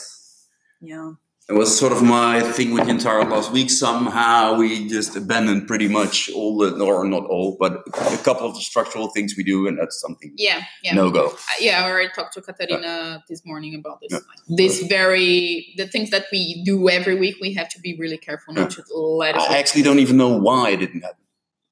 Yeah. 0.80 1.12
It 1.48 1.54
was 1.54 1.76
sort 1.76 1.92
of 1.92 2.02
my 2.02 2.40
thing 2.40 2.72
with 2.72 2.84
the 2.84 2.90
entire 2.90 3.24
last 3.24 3.50
week. 3.50 3.68
Somehow 3.68 4.54
we 4.60 4.88
just 4.88 5.16
abandoned 5.16 5.66
pretty 5.66 5.88
much 5.88 6.30
all 6.30 6.56
the, 6.56 6.68
or 6.82 7.04
not 7.04 7.24
all, 7.26 7.56
but 7.58 7.72
a 8.16 8.16
couple 8.28 8.46
of 8.48 8.54
the 8.54 8.60
structural 8.60 9.08
things 9.10 9.34
we 9.36 9.42
do, 9.42 9.66
and 9.66 9.76
that's 9.78 10.00
something 10.00 10.32
Yeah, 10.36 10.62
yeah. 10.84 10.94
no 10.94 11.10
go. 11.10 11.26
Uh, 11.26 11.58
yeah, 11.60 11.84
I 11.84 11.90
already 11.90 12.10
talked 12.14 12.34
to 12.34 12.42
Katarina 12.42 13.22
this 13.28 13.42
morning 13.44 13.74
about 13.74 13.98
this. 14.00 14.12
Yeah. 14.12 14.56
This 14.56 14.82
very 14.84 15.74
the 15.76 15.86
things 15.88 16.10
that 16.10 16.26
we 16.32 16.62
do 16.64 16.88
every 16.88 17.16
week, 17.16 17.36
we 17.40 17.52
have 17.54 17.68
to 17.70 17.80
be 17.80 17.96
really 17.98 18.18
careful 18.18 18.54
not 18.54 18.70
to 18.70 18.82
let 18.94 19.34
it. 19.34 19.42
I 19.42 19.58
actually 19.58 19.82
don't 19.82 19.98
even 19.98 20.16
know 20.16 20.32
why 20.38 20.70
it 20.70 20.76
didn't 20.78 21.02
happen. 21.02 21.21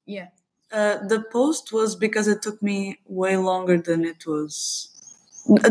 Yeah, 0.05 0.27
Uh, 0.71 1.05
the 1.07 1.21
post 1.31 1.71
was 1.73 1.95
because 1.95 2.27
it 2.27 2.41
took 2.41 2.61
me 2.61 2.99
way 3.05 3.35
longer 3.37 3.77
than 3.77 4.05
it 4.05 4.25
was 4.25 4.89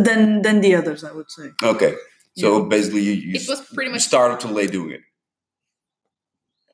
than 0.07 0.43
than 0.43 0.61
the 0.61 0.75
others. 0.75 1.05
I 1.05 1.13
would 1.13 1.31
say. 1.31 1.51
Okay, 1.63 1.95
so 2.37 2.65
basically 2.65 3.03
you, 3.03 3.13
you 3.13 3.35
it 3.35 3.49
was 3.49 3.61
pretty 3.75 3.91
much 3.91 4.03
started 4.03 4.41
too 4.41 4.53
late 4.53 4.73
doing 4.73 4.91
it. 4.93 5.01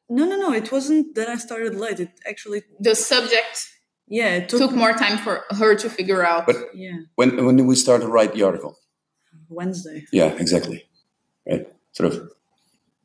No, 0.09 0.25
no, 0.25 0.37
no. 0.37 0.53
It 0.53 0.71
wasn't 0.71 1.15
that 1.17 1.29
I 1.29 1.37
started 1.37 1.75
late. 1.75 1.99
It 2.01 2.11
actually, 2.29 2.63
the 2.79 2.95
subject 2.95 3.69
yeah, 4.09 4.37
it 4.37 4.49
took, 4.49 4.61
took 4.61 4.73
more 4.73 4.93
time 4.93 5.19
for 5.19 5.45
her 5.51 5.75
to 5.75 5.91
figure 5.91 6.25
out. 6.25 6.47
But 6.47 6.57
yeah 6.75 6.99
When 7.17 7.45
when 7.45 7.57
did 7.57 7.67
we 7.67 7.75
start 7.75 8.03
to 8.03 8.09
write 8.09 8.33
the 8.35 8.43
article? 8.45 8.77
Wednesday. 9.49 10.07
Yeah, 10.13 10.33
exactly. 10.39 10.87
Right. 11.49 11.67
Sort 11.93 12.13
of. 12.13 12.31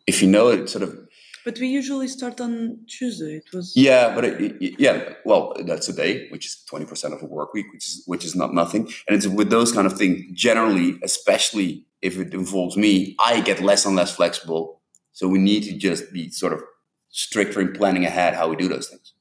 If 0.08 0.22
you 0.22 0.28
know 0.30 0.50
it, 0.50 0.70
sort 0.70 0.84
of. 0.84 1.01
But 1.44 1.58
we 1.60 1.68
usually 1.68 2.08
start 2.08 2.40
on 2.40 2.80
Tuesday. 2.88 3.38
It 3.38 3.52
was 3.54 3.74
Yeah, 3.76 4.14
but 4.14 4.24
it, 4.26 4.62
it- 4.62 4.80
yeah. 4.80 5.14
Well, 5.26 5.56
that's 5.66 5.90
a 5.90 5.94
day, 5.94 6.28
which 6.30 6.46
is 6.46 6.64
twenty 6.70 6.86
percent 6.86 7.14
of 7.14 7.22
a 7.22 7.26
work 7.26 7.54
week, 7.54 7.68
which 7.74 7.88
is 7.88 8.04
which 8.06 8.24
is 8.26 8.36
not 8.36 8.54
nothing. 8.54 8.84
And 9.08 9.16
it's 9.18 9.28
with 9.28 9.50
those 9.50 9.72
kind 9.72 9.88
of 9.88 9.98
things. 9.98 10.22
Generally, 10.34 11.00
especially 11.04 11.86
if 12.02 12.18
it 12.20 12.34
involves 12.34 12.78
me, 12.78 13.16
I 13.20 13.42
get 13.42 13.60
less 13.62 13.86
and 13.86 13.96
less 13.96 14.16
flexible. 14.16 14.82
So 15.14 15.28
we 15.28 15.40
need 15.40 15.64
to 15.64 15.74
just 15.78 16.12
be 16.14 16.30
sort 16.30 16.54
of 16.54 16.62
stricter 17.10 17.60
in 17.62 17.74
planning 17.74 18.06
ahead 18.06 18.34
how 18.36 18.48
we 18.50 18.56
do 18.56 18.68
those 18.68 18.88
things. 18.88 19.14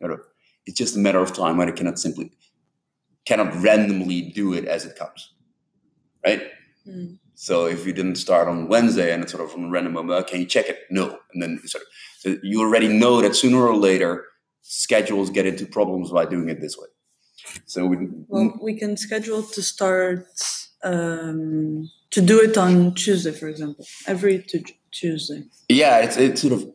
Sort 0.00 0.12
of, 0.12 0.20
it's 0.66 0.76
just 0.76 0.96
a 0.96 0.98
matter 0.98 1.20
of 1.20 1.32
time 1.34 1.56
when 1.56 1.68
I 1.68 1.72
cannot 1.72 1.98
simply 1.98 2.32
cannot 3.26 3.54
randomly 3.62 4.22
do 4.22 4.52
it 4.54 4.64
as 4.66 4.84
it 4.84 4.96
comes, 4.96 5.32
right? 6.24 6.42
Mm. 6.86 7.18
So 7.38 7.66
if 7.66 7.86
you 7.86 7.92
didn't 7.92 8.16
start 8.16 8.48
on 8.48 8.66
Wednesday 8.66 9.12
and 9.12 9.22
it's 9.22 9.30
sort 9.30 9.44
of 9.44 9.54
on 9.54 9.64
a 9.64 9.68
random 9.68 9.92
moment, 9.92 10.18
"Oh, 10.18 10.24
can 10.24 10.40
you 10.40 10.46
check 10.46 10.68
it? 10.68 10.80
No, 10.90 11.18
and 11.32 11.42
then 11.42 11.60
sort 11.66 11.82
of, 11.82 11.88
so 12.18 12.36
you 12.42 12.60
already 12.60 12.88
know 12.88 13.20
that 13.20 13.36
sooner 13.36 13.58
or 13.58 13.76
later 13.76 14.24
schedules 14.62 15.28
get 15.30 15.46
into 15.46 15.66
problems 15.66 16.10
by 16.10 16.24
doing 16.24 16.48
it 16.48 16.60
this 16.60 16.76
way. 16.78 16.88
So 17.66 17.86
we, 17.86 17.96
well, 18.28 18.58
we 18.60 18.74
can 18.78 18.96
schedule 18.96 19.42
to 19.42 19.62
start 19.62 20.26
um, 20.82 21.90
to 22.10 22.20
do 22.20 22.40
it 22.40 22.56
on 22.56 22.94
Tuesday, 22.94 23.32
for 23.32 23.48
example, 23.48 23.86
every 24.06 24.42
tu- 24.42 24.64
Tuesday. 24.90 25.44
yeah, 25.68 25.98
it's 25.98 26.16
it's 26.16 26.40
sort 26.40 26.54
of 26.54 26.72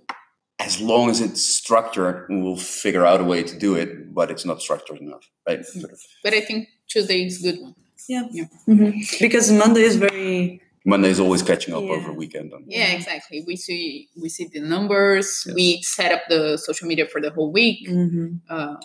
as 0.59 0.79
long 0.79 1.09
as 1.09 1.21
it's 1.21 1.43
structured, 1.43 2.27
we'll 2.29 2.55
figure 2.55 3.03
out 3.03 3.19
a 3.19 3.23
way 3.23 3.41
to 3.41 3.57
do 3.57 3.75
it, 3.75 4.13
but 4.13 4.29
it's 4.29 4.45
not 4.45 4.61
structured 4.61 4.99
enough, 4.99 5.27
right? 5.47 5.65
Sort 5.65 5.91
of. 5.91 5.99
but 6.23 6.33
I 6.35 6.41
think 6.41 6.67
Tuesday 6.87 7.25
is 7.25 7.39
good 7.39 7.59
one. 7.59 7.73
Yeah, 8.07 8.23
Yeah. 8.31 8.45
Mhm. 8.67 9.19
because 9.19 9.51
Monday 9.51 9.81
is 9.81 9.95
very 9.95 10.61
Monday 10.83 11.09
is 11.09 11.19
always 11.19 11.43
catching 11.43 11.73
up 11.75 11.83
Yeah. 11.83 11.91
over 11.91 12.11
weekend. 12.11 12.53
On. 12.53 12.63
Yeah, 12.67 12.87
exactly. 12.97 13.43
We 13.45 13.55
see 13.55 14.09
we 14.15 14.29
see 14.29 14.47
the 14.51 14.61
numbers. 14.61 15.43
Yes. 15.45 15.55
We 15.55 15.81
set 15.83 16.11
up 16.11 16.23
the 16.29 16.57
social 16.57 16.87
media 16.87 17.05
for 17.07 17.21
the 17.21 17.29
whole 17.29 17.51
week. 17.51 17.87
mhm. 17.87 18.39
Uh, 18.49 18.75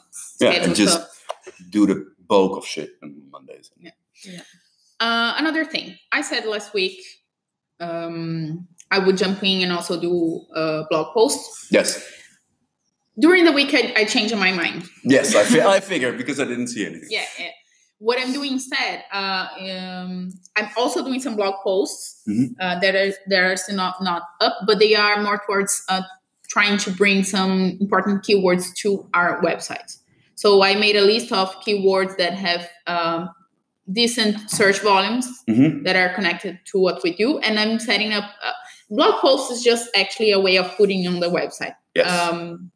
Yeah, 0.41 0.63
and 0.65 0.75
just 0.75 0.93
stuff. 0.95 1.23
do 1.71 1.87
the 1.87 2.05
bulk 2.29 2.57
of 2.59 2.67
shit 2.67 2.91
on 3.03 3.15
Mondays. 3.31 3.71
Yeah, 3.81 3.93
Uh, 5.01 5.35
another 5.39 5.65
thing 5.65 5.97
I 6.13 6.21
said 6.23 6.45
last 6.45 6.75
week, 6.75 6.99
um, 7.81 8.67
I 8.91 8.99
would 8.99 9.17
jump 9.17 9.43
in 9.43 9.63
and 9.63 9.73
also 9.73 10.01
do 10.01 10.45
a 10.55 10.85
blog 10.91 11.15
post. 11.15 11.41
Yes, 11.71 11.89
During 13.19 13.45
the 13.47 13.53
week, 13.53 13.73
I, 13.73 13.95
I 13.97 14.05
changed 14.05 14.37
my 14.37 14.53
mind. 14.53 14.85
yes, 15.03 15.35
I, 15.35 15.45
fi- 15.45 15.61
I 15.77 15.81
figured 15.81 16.19
because 16.19 16.39
I 16.39 16.45
didn't 16.45 16.69
see 16.69 16.85
anything. 16.85 17.09
Yeah. 17.11 17.25
yeah. 17.39 17.51
What 17.99 18.19
I'm 18.21 18.33
doing 18.33 18.53
instead, 18.53 19.05
uh, 19.11 19.47
um, 19.71 20.31
I'm 20.55 20.69
also 20.77 21.03
doing 21.03 21.21
some 21.21 21.35
blog 21.35 21.55
posts 21.65 22.23
Mhm. 22.29 22.55
uh, 22.61 22.79
that 22.81 22.95
are 22.95 23.13
that 23.29 23.43
are 23.43 23.57
still 23.57 23.77
not 23.77 24.03
not 24.03 24.23
up, 24.41 24.55
but 24.67 24.79
they 24.79 24.95
are 24.95 25.23
more 25.23 25.41
towards 25.47 25.83
uh, 25.89 26.03
trying 26.49 26.77
to 26.79 26.91
bring 26.91 27.25
some 27.25 27.77
important 27.81 28.23
keywords 28.23 28.75
to 28.83 29.09
our 29.15 29.41
website. 29.43 29.97
So 30.35 30.63
I 30.63 30.75
made 30.75 30.97
a 30.97 31.01
list 31.01 31.33
of 31.33 31.49
keywords 31.65 32.19
that 32.19 32.35
have 32.35 32.69
um, 32.87 33.31
decent 33.91 34.51
search 34.51 34.81
volumes 34.81 35.27
Mhm. 35.49 35.85
that 35.85 35.97
are 35.97 36.13
connected 36.15 36.59
to 36.73 36.79
what 36.79 37.03
we 37.03 37.13
do, 37.17 37.39
and 37.39 37.59
I'm 37.59 37.79
setting 37.79 38.13
up. 38.13 38.25
Uh, 38.45 38.53
blog 38.91 39.15
posts 39.23 39.51
is 39.51 39.63
just 39.65 39.89
actually 39.97 40.33
a 40.33 40.39
way 40.41 40.57
of 40.59 40.67
putting 40.77 41.09
on 41.09 41.21
the 41.21 41.31
website 41.31 41.75
Yes. 41.95 42.07
um, 42.13 42.71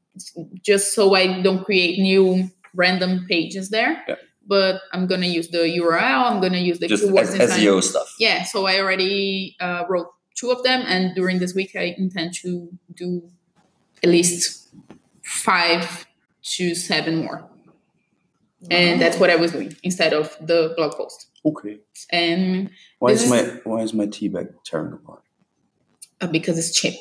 just 0.64 0.94
so 0.94 1.14
I 1.14 1.42
don't 1.42 1.62
create 1.64 1.98
new 2.00 2.50
random 2.74 3.26
pages 3.28 3.68
there. 3.68 4.02
Yeah. 4.08 4.16
But 4.50 4.82
I'm 4.92 5.06
gonna 5.06 5.26
use 5.38 5.48
the 5.56 5.62
URL. 5.80 6.22
I'm 6.30 6.40
gonna 6.44 6.58
use 6.70 6.78
the 6.82 6.88
just 6.88 7.04
keywords 7.04 7.32
inside. 7.38 7.60
SEO 7.60 7.80
stuff. 7.82 8.08
Yeah, 8.18 8.42
so 8.52 8.66
I 8.66 8.74
already 8.82 9.56
uh, 9.60 9.84
wrote 9.88 10.08
two 10.38 10.50
of 10.50 10.62
them, 10.66 10.80
and 10.92 11.14
during 11.14 11.38
this 11.38 11.54
week 11.54 11.72
I 11.76 11.94
intend 12.04 12.34
to 12.42 12.50
do 13.02 13.08
at 14.02 14.08
least 14.16 14.68
five 15.22 16.06
to 16.56 16.74
seven 16.74 17.14
more. 17.24 17.38
And 18.70 19.00
that's 19.00 19.18
what 19.20 19.30
I 19.30 19.36
was 19.36 19.52
doing 19.52 19.74
instead 19.82 20.12
of 20.12 20.36
the 20.40 20.74
blog 20.76 20.92
post. 20.92 21.28
Okay. 21.44 21.78
And 22.10 22.70
Why 22.98 23.12
is 23.12 23.22
is- 23.24 23.30
my 23.30 23.42
why 23.64 23.78
is 23.86 23.94
my 23.94 24.06
tea 24.06 24.28
bag 24.28 24.48
tearing 24.64 24.92
apart? 24.92 25.22
uh, 26.20 26.26
because 26.26 26.58
it's 26.58 26.72
cheap. 26.78 26.96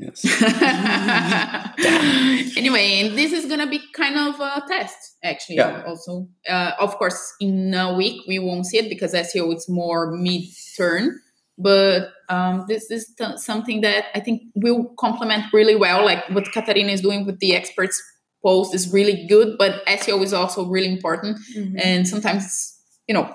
Yes. 0.00 0.24
anyway, 2.56 3.00
and 3.00 3.18
this 3.18 3.32
is 3.32 3.46
gonna 3.46 3.68
be 3.68 3.80
kind 3.94 4.16
of 4.16 4.40
a 4.40 4.62
test, 4.66 4.96
actually. 5.22 5.56
Yeah. 5.56 5.82
Also, 5.86 6.28
uh, 6.48 6.72
of 6.80 6.96
course, 6.96 7.34
in 7.40 7.74
a 7.74 7.94
week 7.94 8.22
we 8.26 8.38
won't 8.38 8.66
see 8.66 8.78
it 8.78 8.88
because 8.88 9.12
SEO 9.14 9.52
it's 9.52 9.68
more 9.68 10.10
mid-turn. 10.16 11.20
But 11.58 12.08
um, 12.30 12.64
this 12.68 12.90
is 12.90 13.12
t- 13.18 13.36
something 13.36 13.82
that 13.82 14.06
I 14.14 14.20
think 14.20 14.42
will 14.54 14.94
complement 14.98 15.44
really 15.52 15.76
well. 15.76 16.04
Like 16.06 16.26
what 16.30 16.50
Katarina 16.52 16.90
is 16.90 17.02
doing 17.02 17.26
with 17.26 17.38
the 17.40 17.54
experts 17.54 18.02
post 18.42 18.74
is 18.74 18.90
really 18.94 19.26
good, 19.26 19.58
but 19.58 19.84
SEO 19.86 20.22
is 20.22 20.32
also 20.32 20.64
really 20.66 20.88
important. 20.90 21.36
Mhm. 21.54 21.78
And 21.84 22.08
sometimes, 22.08 22.78
you 23.06 23.14
know, 23.14 23.34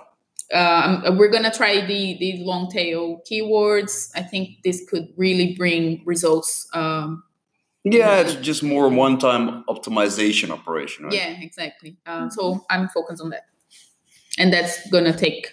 uh, 0.54 1.16
we're 1.18 1.30
gonna 1.32 1.52
try 1.52 1.86
the 1.86 2.18
the 2.20 2.44
long 2.44 2.70
tail 2.70 3.22
keywords. 3.30 4.10
I 4.16 4.22
think 4.22 4.64
this 4.64 4.86
could 4.90 5.08
really 5.18 5.56
bring 5.58 6.04
results. 6.06 6.68
Um, 6.74 7.24
Yeah, 7.84 8.22
it's 8.22 8.36
just 8.36 8.64
more 8.64 8.90
one-time 8.90 9.64
optimization 9.70 10.50
operation, 10.50 11.06
right? 11.06 11.14
Yeah, 11.14 11.38
exactly. 11.40 11.98
Uh, 12.06 12.30
so 12.30 12.66
I'm 12.70 12.88
focused 12.90 13.22
on 13.22 13.30
that, 13.30 13.46
and 14.40 14.52
that's 14.54 14.90
gonna 14.90 15.14
take 15.16 15.48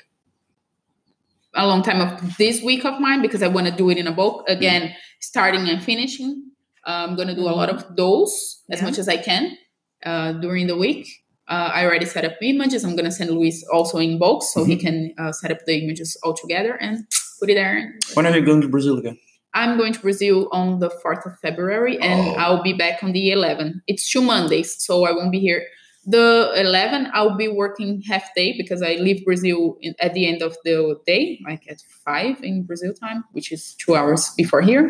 a 1.54 1.66
long 1.66 1.82
time 1.82 2.00
of 2.00 2.37
this 2.38 2.62
week 2.62 2.84
of 2.87 2.99
mine 3.00 3.20
because 3.20 3.42
I 3.42 3.49
want 3.49 3.66
to 3.66 3.72
do 3.76 3.90
it 3.90 3.99
in 3.99 4.06
a 4.06 4.12
bulk 4.12 4.44
again, 4.49 4.94
starting 5.20 5.68
and 5.68 5.82
finishing. 5.82 6.50
I'm 6.84 7.14
gonna 7.16 7.34
do 7.34 7.42
a 7.49 7.52
lot 7.61 7.68
of 7.68 7.96
those 7.96 8.62
as 8.70 8.80
Yeah. 8.80 8.87
much 8.87 8.99
as 8.99 9.08
I 9.08 9.18
can 9.18 9.56
uh, 10.04 10.32
during 10.32 10.66
the 10.66 10.76
week. 10.76 11.06
Uh, 11.52 11.71
I 11.75 11.85
already 11.85 12.06
set 12.06 12.25
up 12.25 12.38
the 12.40 12.49
images. 12.49 12.82
I'm 12.82 12.97
gonna 12.97 13.12
send 13.12 13.30
Luis 13.30 13.62
also 13.71 13.99
in 13.99 14.18
bulk 14.18 14.42
so 14.42 14.64
he 14.64 14.76
can 14.85 15.12
uh, 15.18 15.32
set 15.32 15.50
up 15.50 15.59
the 15.66 15.76
images 15.85 16.16
all 16.23 16.32
together 16.32 16.78
and 16.80 17.06
put 17.38 17.50
it 17.50 17.56
there. 17.56 17.92
When 18.14 18.25
are 18.26 18.35
you 18.35 18.42
going 18.42 18.62
to 18.62 18.68
Brazil 18.68 18.97
again? 18.99 19.18
I'm 19.52 19.76
going 19.76 19.92
to 19.92 20.00
Brazil 20.00 20.49
on 20.50 20.78
the 20.78 20.88
4th 21.04 21.26
of 21.26 21.38
February 21.40 21.99
and 22.00 22.21
Oh. 22.21 22.40
I'll 22.42 22.62
be 22.62 22.73
back 22.73 23.04
on 23.04 23.12
the 23.12 23.30
11th. 23.32 23.75
It's 23.87 24.11
two 24.11 24.23
Mondays, 24.23 24.82
so 24.82 25.04
I 25.04 25.12
won't 25.12 25.30
be 25.30 25.40
here. 25.40 25.62
The 26.06 26.52
11th, 26.56 27.11
I'll 27.12 27.37
be 27.37 27.49
working 27.49 28.00
half 28.09 28.35
day 28.35 28.54
because 28.56 28.80
I 28.80 28.94
leave 28.94 29.23
Brazil 29.23 29.76
in, 29.82 29.94
at 30.00 30.14
the 30.14 30.26
end 30.26 30.40
of 30.40 30.56
the 30.64 30.99
day, 31.06 31.38
like 31.44 31.64
at 31.68 31.82
5 32.06 32.42
in 32.42 32.62
Brazil 32.62 32.94
time, 32.94 33.25
which 33.32 33.52
is 33.52 33.75
two 33.75 33.94
hours 33.94 34.30
before 34.38 34.62
here. 34.62 34.88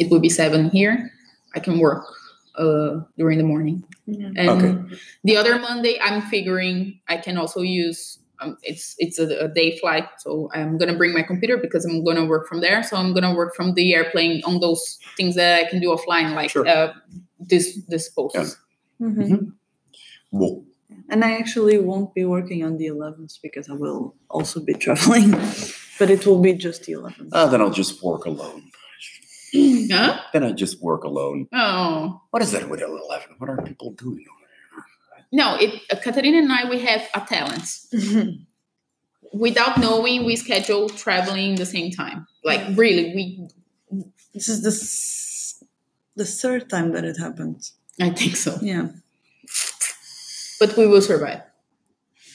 It 0.00 0.10
will 0.10 0.20
be 0.20 0.30
7 0.30 0.70
here. 0.70 1.12
I 1.54 1.60
can 1.60 1.78
work 1.78 2.04
uh, 2.58 3.00
during 3.18 3.38
the 3.38 3.44
morning. 3.44 3.84
Yeah. 4.06 4.30
And 4.36 4.50
Okay. 4.50 4.74
the 5.24 5.36
other 5.36 5.58
Monday, 5.58 5.98
I'm 6.00 6.22
figuring 6.22 7.00
I 7.08 7.16
can 7.18 7.36
also 7.38 7.60
use. 7.62 8.18
Um, 8.38 8.58
it's 8.62 8.94
it's 8.98 9.18
a, 9.18 9.26
a 9.46 9.48
day 9.48 9.78
flight, 9.78 10.04
so 10.18 10.50
I'm 10.52 10.76
gonna 10.76 10.94
bring 10.96 11.14
my 11.14 11.22
computer 11.22 11.56
because 11.56 11.86
I'm 11.86 12.04
gonna 12.04 12.26
work 12.26 12.46
from 12.48 12.60
there. 12.60 12.82
So 12.82 12.96
I'm 12.96 13.14
gonna 13.14 13.34
work 13.34 13.54
from 13.56 13.72
the 13.74 13.94
airplane 13.94 14.42
on 14.44 14.60
those 14.60 14.98
things 15.16 15.34
that 15.36 15.58
I 15.60 15.64
can 15.70 15.80
do 15.80 15.88
offline, 15.88 16.34
like 16.34 16.50
Sure. 16.50 16.66
uh, 16.68 16.92
this 17.40 17.80
this 17.88 18.10
post. 18.10 18.34
Yeah. 18.36 18.44
Mhm. 19.00 19.52
Well, 20.32 20.64
And 21.08 21.24
I 21.24 21.32
actually 21.38 21.78
won't 21.78 22.12
be 22.14 22.24
working 22.24 22.64
on 22.64 22.76
the 22.78 22.86
11th 22.88 23.38
because 23.42 23.68
I 23.70 23.74
will 23.74 24.14
also 24.28 24.60
be 24.60 24.74
traveling, 24.84 25.30
but 25.98 26.10
it 26.10 26.26
will 26.26 26.40
be 26.42 26.52
just 26.52 26.84
the 26.84 26.92
11th. 26.92 27.30
uh, 27.32 27.46
then 27.48 27.60
I'll 27.62 27.70
just 27.82 28.02
work 28.02 28.26
alone. 28.26 28.62
Huh? 29.92 30.20
Then 30.32 30.44
I 30.44 30.52
just 30.52 30.80
work 30.82 31.04
alone. 31.04 31.48
Oh 31.52 32.20
What 32.30 32.42
is 32.42 32.52
that 32.52 32.68
with 32.68 32.80
L11? 32.80 33.38
What 33.38 33.50
are 33.50 33.62
people 33.62 33.92
doing? 33.92 34.24
over 34.32 34.46
there? 34.46 35.24
no! 35.32 35.56
It 35.56 35.82
uh, 35.92 35.96
Katarina 36.02 36.38
and 36.38 36.52
I 36.52 36.68
we 36.70 36.78
have 36.80 37.02
a 37.14 37.20
talent. 37.20 37.66
Without 39.32 39.78
knowing, 39.78 40.24
we 40.24 40.36
schedule 40.36 40.88
traveling 40.88 41.56
the 41.56 41.66
same 41.66 41.90
time. 41.90 42.26
Like 42.44 42.62
really, 42.76 43.04
we. 43.14 43.48
this 44.32 44.48
is 44.48 44.62
the 44.62 44.70
s- 44.70 45.62
the 46.14 46.24
third 46.24 46.70
time 46.70 46.92
that 46.92 47.04
it 47.04 47.16
happened. 47.18 47.60
I 48.00 48.10
think 48.10 48.36
so, 48.36 48.56
Yeah, 48.62 48.88
but 50.60 50.76
we 50.76 50.86
will 50.86 51.02
survive 51.02 51.40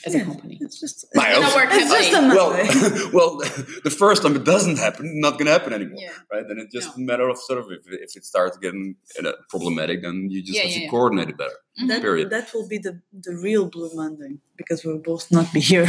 as 0.06 0.16
a 0.16 0.24
company. 0.26 0.58
it's 0.62 0.80
just 0.80 1.06
My 1.16 1.30
It's 1.30 1.40
gonna 1.40 1.56
work 1.56 1.70
it's 1.72 1.92
just 1.92 2.12
day. 2.12 2.18
a 2.18 2.22
Well, 2.36 2.50
Monday. 2.52 3.10
well, 3.18 3.38
the 3.84 3.90
first 4.04 4.24
time 4.24 4.36
it 4.36 4.44
doesn't 4.44 4.78
happen, 4.78 5.20
not 5.20 5.34
going 5.34 5.46
to 5.46 5.52
happen 5.52 5.74
anymore, 5.74 5.98
Yeah. 6.00 6.12
right? 6.32 6.46
Then 6.48 6.58
it's 6.60 6.74
just 6.74 6.98
a 6.98 7.00
matter 7.00 7.28
of 7.30 7.38
sort 7.38 7.60
of 7.60 7.66
if, 7.72 7.82
if 7.88 8.16
it 8.18 8.26
starts 8.26 8.58
getting 8.58 8.96
uh, 9.24 9.32
problematic, 9.50 10.02
then 10.04 10.28
you 10.30 10.42
just 10.42 10.56
Yeah, 10.58 10.64
have 10.64 10.72
yeah, 10.72 10.78
to 10.78 10.84
yeah. 10.84 10.90
coordinate 10.90 11.30
it 11.30 11.38
better. 11.38 11.58
Mhm. 11.82 11.88
that, 11.90 12.02
Period. 12.02 12.30
that 12.32 12.54
will 12.54 12.68
be 12.68 12.78
the 12.78 13.02
the 13.28 13.34
real 13.48 13.66
Blue 13.70 13.92
Monday 13.96 14.40
because 14.58 14.84
we'll 14.86 15.00
both 15.12 15.32
not 15.32 15.48
be 15.54 15.60
here. 15.60 15.88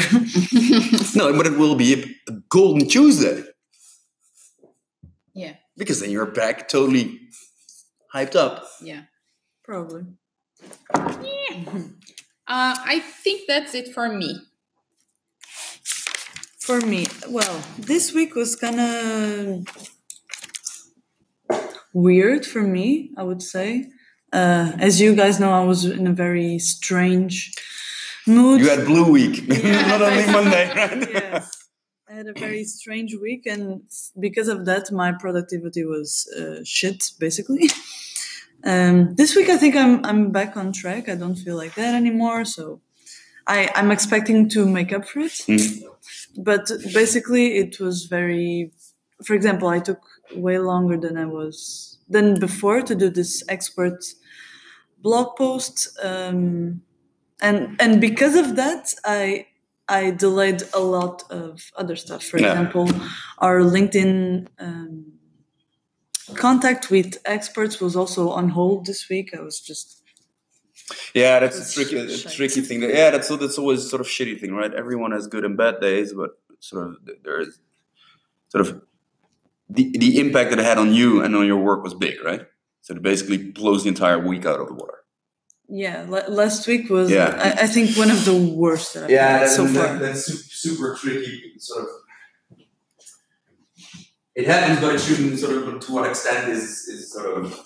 No, 1.16 1.32
but 1.36 1.46
it 1.46 1.56
will 1.58 1.74
be 1.74 1.90
a, 1.94 2.32
a 2.32 2.34
golden 2.48 2.88
Tuesday 2.88 3.42
yeah, 5.34 5.54
because 5.76 6.00
then 6.00 6.10
you're 6.10 6.26
back 6.42 6.68
totally 6.68 7.20
hyped 8.14 8.36
up. 8.36 8.66
yeah. 8.82 9.02
Probably. 9.64 10.04
Uh, 12.52 12.76
I 12.84 12.98
think 13.00 13.48
that's 13.48 13.74
it 13.74 13.94
for 13.94 14.10
me. 14.10 14.38
For 16.60 16.82
me, 16.82 17.06
well, 17.30 17.62
this 17.78 18.12
week 18.12 18.34
was 18.34 18.56
kind 18.56 18.78
of 18.78 19.64
weird 21.94 22.44
for 22.44 22.60
me, 22.60 23.10
I 23.16 23.22
would 23.22 23.40
say. 23.40 23.86
Uh, 24.34 24.72
as 24.78 25.00
you 25.00 25.14
guys 25.14 25.40
know, 25.40 25.50
I 25.50 25.64
was 25.64 25.86
in 25.86 26.06
a 26.06 26.12
very 26.12 26.58
strange 26.58 27.54
mood. 28.26 28.60
You 28.60 28.68
had 28.68 28.84
Blue 28.84 29.10
Week, 29.10 29.42
Yeah, 29.48 29.86
not 29.86 30.02
only 30.02 30.26
Monday, 30.26 30.68
right? 30.76 31.08
yes. 31.10 31.50
I 32.06 32.12
had 32.12 32.26
a 32.26 32.38
very 32.38 32.64
strange 32.64 33.14
week, 33.14 33.46
and 33.46 33.80
because 34.20 34.48
of 34.48 34.66
that, 34.66 34.92
my 34.92 35.12
productivity 35.12 35.86
was 35.86 36.30
uh, 36.38 36.60
shit, 36.64 37.12
basically. 37.18 37.70
Um, 38.64 39.14
this 39.16 39.34
week, 39.34 39.48
I 39.48 39.56
think 39.56 39.74
I'm 39.76 40.04
I'm 40.04 40.30
back 40.30 40.56
on 40.56 40.72
track. 40.72 41.08
I 41.08 41.16
don't 41.16 41.36
feel 41.36 41.56
like 41.56 41.74
that 41.74 41.94
anymore, 41.94 42.44
so 42.44 42.80
I 43.46 43.68
I'm 43.74 43.90
expecting 43.90 44.48
to 44.50 44.66
make 44.66 44.92
up 44.92 45.04
for 45.06 45.20
it. 45.20 45.32
Mhm. 45.48 45.82
But 46.36 46.70
basically, 46.94 47.56
it 47.58 47.80
was 47.80 48.06
very. 48.06 48.72
For 49.24 49.34
example, 49.34 49.68
I 49.68 49.80
took 49.80 50.00
way 50.34 50.58
longer 50.58 50.96
than 50.96 51.16
I 51.16 51.26
was 51.26 51.98
than 52.08 52.38
before 52.40 52.82
to 52.82 52.94
do 52.94 53.08
this 53.10 53.42
expert 53.48 54.04
blog 55.02 55.36
post, 55.36 55.98
um, 56.02 56.82
and 57.40 57.76
and 57.80 58.00
because 58.00 58.36
of 58.36 58.56
that, 58.56 58.94
I 59.04 59.46
I 59.88 60.10
delayed 60.12 60.62
a 60.72 60.80
lot 60.80 61.24
of 61.30 61.70
other 61.76 61.96
stuff. 61.96 62.22
For 62.24 62.38
Yeah. 62.38 62.48
example, 62.50 62.88
our 63.38 63.60
LinkedIn 63.60 64.46
um, 64.60 65.12
contact 66.36 66.90
with 66.90 67.18
experts 67.24 67.80
was 67.80 67.96
also 67.96 68.30
on 68.30 68.50
hold 68.50 68.86
this 68.86 69.08
week. 69.08 69.34
I 69.36 69.40
was 69.40 69.60
just 69.60 70.02
Yeah, 71.14 71.38
that's 71.40 71.58
a 71.58 71.74
tricky, 71.74 71.98
a 71.98 72.18
tricky 72.18 72.60
thing. 72.60 72.80
That, 72.80 72.90
yeah, 72.94 73.10
that's 73.10 73.28
that's 73.28 73.58
always 73.58 73.88
sort 73.88 74.00
of 74.00 74.06
shitty 74.06 74.40
thing, 74.40 74.52
right? 74.54 74.72
Everyone 74.74 75.12
has 75.12 75.26
good 75.26 75.44
and 75.44 75.56
bad 75.56 75.80
days, 75.80 76.12
but 76.12 76.30
sort 76.60 76.86
of 76.86 76.96
there 77.24 77.40
is 77.40 77.58
sort 78.48 78.66
of 78.66 78.82
the 79.68 79.90
the 79.98 80.18
impact 80.18 80.50
that 80.50 80.58
it 80.58 80.64
had 80.64 80.78
on 80.78 80.92
you 80.94 81.22
and 81.22 81.34
on 81.36 81.46
your 81.46 81.58
work 81.58 81.82
was 81.82 81.94
big, 81.94 82.22
right? 82.24 82.42
So 82.82 82.94
it 82.94 83.02
basically 83.02 83.38
blows 83.38 83.84
the 83.84 83.88
entire 83.88 84.18
week 84.18 84.44
out 84.44 84.60
of 84.60 84.66
the 84.66 84.74
water. 84.74 84.98
yeah. 85.68 86.04
la- 86.08 86.26
last 86.28 86.66
week 86.66 86.90
was 86.90 87.10
Yeah. 87.10 87.30
I, 87.40 87.62
I 87.62 87.66
think 87.66 87.96
one 87.96 88.10
of 88.10 88.24
the 88.24 88.36
worst 88.36 88.94
that 88.94 89.04
I've 89.04 89.10
had 89.10 89.48
so 89.50 89.66
far. 89.68 89.98
that's 89.98 90.26
super, 90.52 90.96
tricky. 91.00 91.54
Sort 91.58 91.84
of, 91.84 91.88
it 94.34 94.46
happens, 94.46 94.80
but 94.80 94.94
it 94.94 95.00
shouldn't. 95.00 95.38
Sort 95.38 95.56
of, 95.56 95.80
to 95.80 95.92
what 95.92 96.08
extent 96.08 96.48
is 96.48 96.88
is 96.88 97.12
sort 97.12 97.38
of 97.38 97.60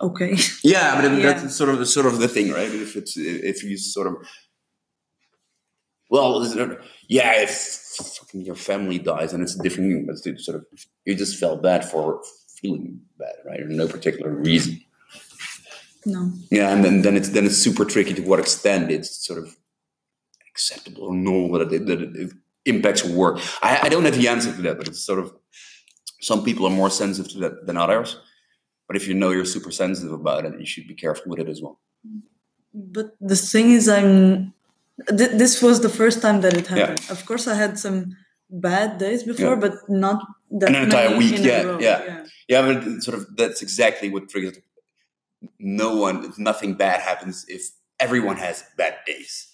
Okay. 0.00 0.36
Yeah, 0.62 1.00
but 1.00 1.12
Yeah. 1.12 1.32
that's 1.32 1.54
sort 1.56 1.70
of 1.70 1.78
the 1.78 1.86
sort 1.86 2.06
of 2.06 2.18
the 2.18 2.28
thing, 2.28 2.50
right? 2.52 2.72
If 2.72 2.96
it's 2.96 3.16
if 3.16 3.62
you 3.62 3.76
sort 3.76 4.06
of 4.06 4.14
well, 6.08 6.44
yeah, 7.08 7.32
if 7.42 7.54
your 8.32 8.56
family 8.56 8.98
dies 8.98 9.32
and 9.32 9.42
it's 9.44 9.54
a 9.54 9.62
different 9.62 9.92
thing, 9.92 10.06
but 10.06 10.40
sort 10.40 10.56
of 10.56 10.64
you 11.04 11.14
just 11.14 11.38
felt 11.38 11.62
bad 11.62 11.84
for 11.84 12.20
feeling 12.60 13.00
bad, 13.18 13.34
right? 13.46 13.60
no 13.66 13.86
particular 13.86 14.30
reason. 14.32 14.80
No. 16.06 16.32
Yeah, 16.50 16.72
and 16.72 16.84
then 16.84 17.02
then 17.02 17.16
it's 17.16 17.28
then 17.28 17.44
it's 17.46 17.58
super 17.58 17.84
tricky 17.84 18.14
to 18.14 18.22
what 18.22 18.40
extent 18.40 18.90
it's 18.90 19.24
sort 19.26 19.38
of 19.38 19.56
acceptable 20.50 21.04
or 21.04 21.14
normal 21.14 21.58
that 21.58 21.72
it, 21.72 21.86
that 21.86 22.00
it 22.02 22.32
impacts 22.64 23.04
work. 23.04 23.38
I, 23.62 23.80
I 23.82 23.88
don't 23.88 24.04
have 24.04 24.16
the 24.16 24.28
answer 24.28 24.50
to 24.54 24.62
that, 24.62 24.78
but 24.78 24.88
it's 24.88 25.00
sort 25.04 25.18
of 25.18 25.32
some 26.20 26.44
people 26.44 26.66
are 26.66 26.70
more 26.82 26.90
sensitive 26.90 27.32
to 27.32 27.38
that 27.40 27.66
than 27.66 27.76
others. 27.76 28.18
But 28.86 28.96
if 28.96 29.06
you 29.08 29.14
know 29.14 29.30
you're 29.30 29.44
super 29.44 29.70
sensitive 29.70 30.12
about 30.12 30.44
it, 30.44 30.58
you 30.58 30.66
should 30.66 30.88
be 30.88 30.94
careful 30.94 31.30
with 31.30 31.38
it 31.40 31.48
as 31.48 31.62
well. 31.62 31.78
But 32.74 33.16
the 33.20 33.36
thing 33.36 33.70
is, 33.72 33.88
I'm. 33.88 34.52
Th- 35.08 35.30
this 35.30 35.62
was 35.62 35.80
the 35.80 35.88
first 35.88 36.20
time 36.20 36.40
that 36.42 36.54
it 36.56 36.66
happened. 36.66 37.00
Of 37.10 37.24
course, 37.24 37.46
I 37.48 37.54
had 37.54 37.78
some 37.78 38.16
bad 38.50 38.98
days 38.98 39.22
before, 39.22 39.54
Yeah. 39.54 39.60
but 39.64 39.74
not 39.88 40.18
that 40.50 40.68
An 40.70 40.74
entire 40.82 41.16
week, 41.16 41.38
yeah, 41.38 41.62
row. 41.62 41.78
yeah. 41.80 42.26
Yeah, 42.48 42.62
but 42.66 43.02
sort 43.02 43.16
of 43.18 43.26
that's 43.36 43.62
exactly 43.62 44.10
what 44.10 44.28
triggers. 44.28 44.56
it. 44.58 44.64
No 45.58 45.96
one, 45.96 46.32
nothing 46.36 46.74
bad 46.74 47.00
happens 47.00 47.46
if 47.48 47.62
everyone 47.98 48.36
has 48.36 48.64
bad 48.76 48.94
days. 49.06 49.49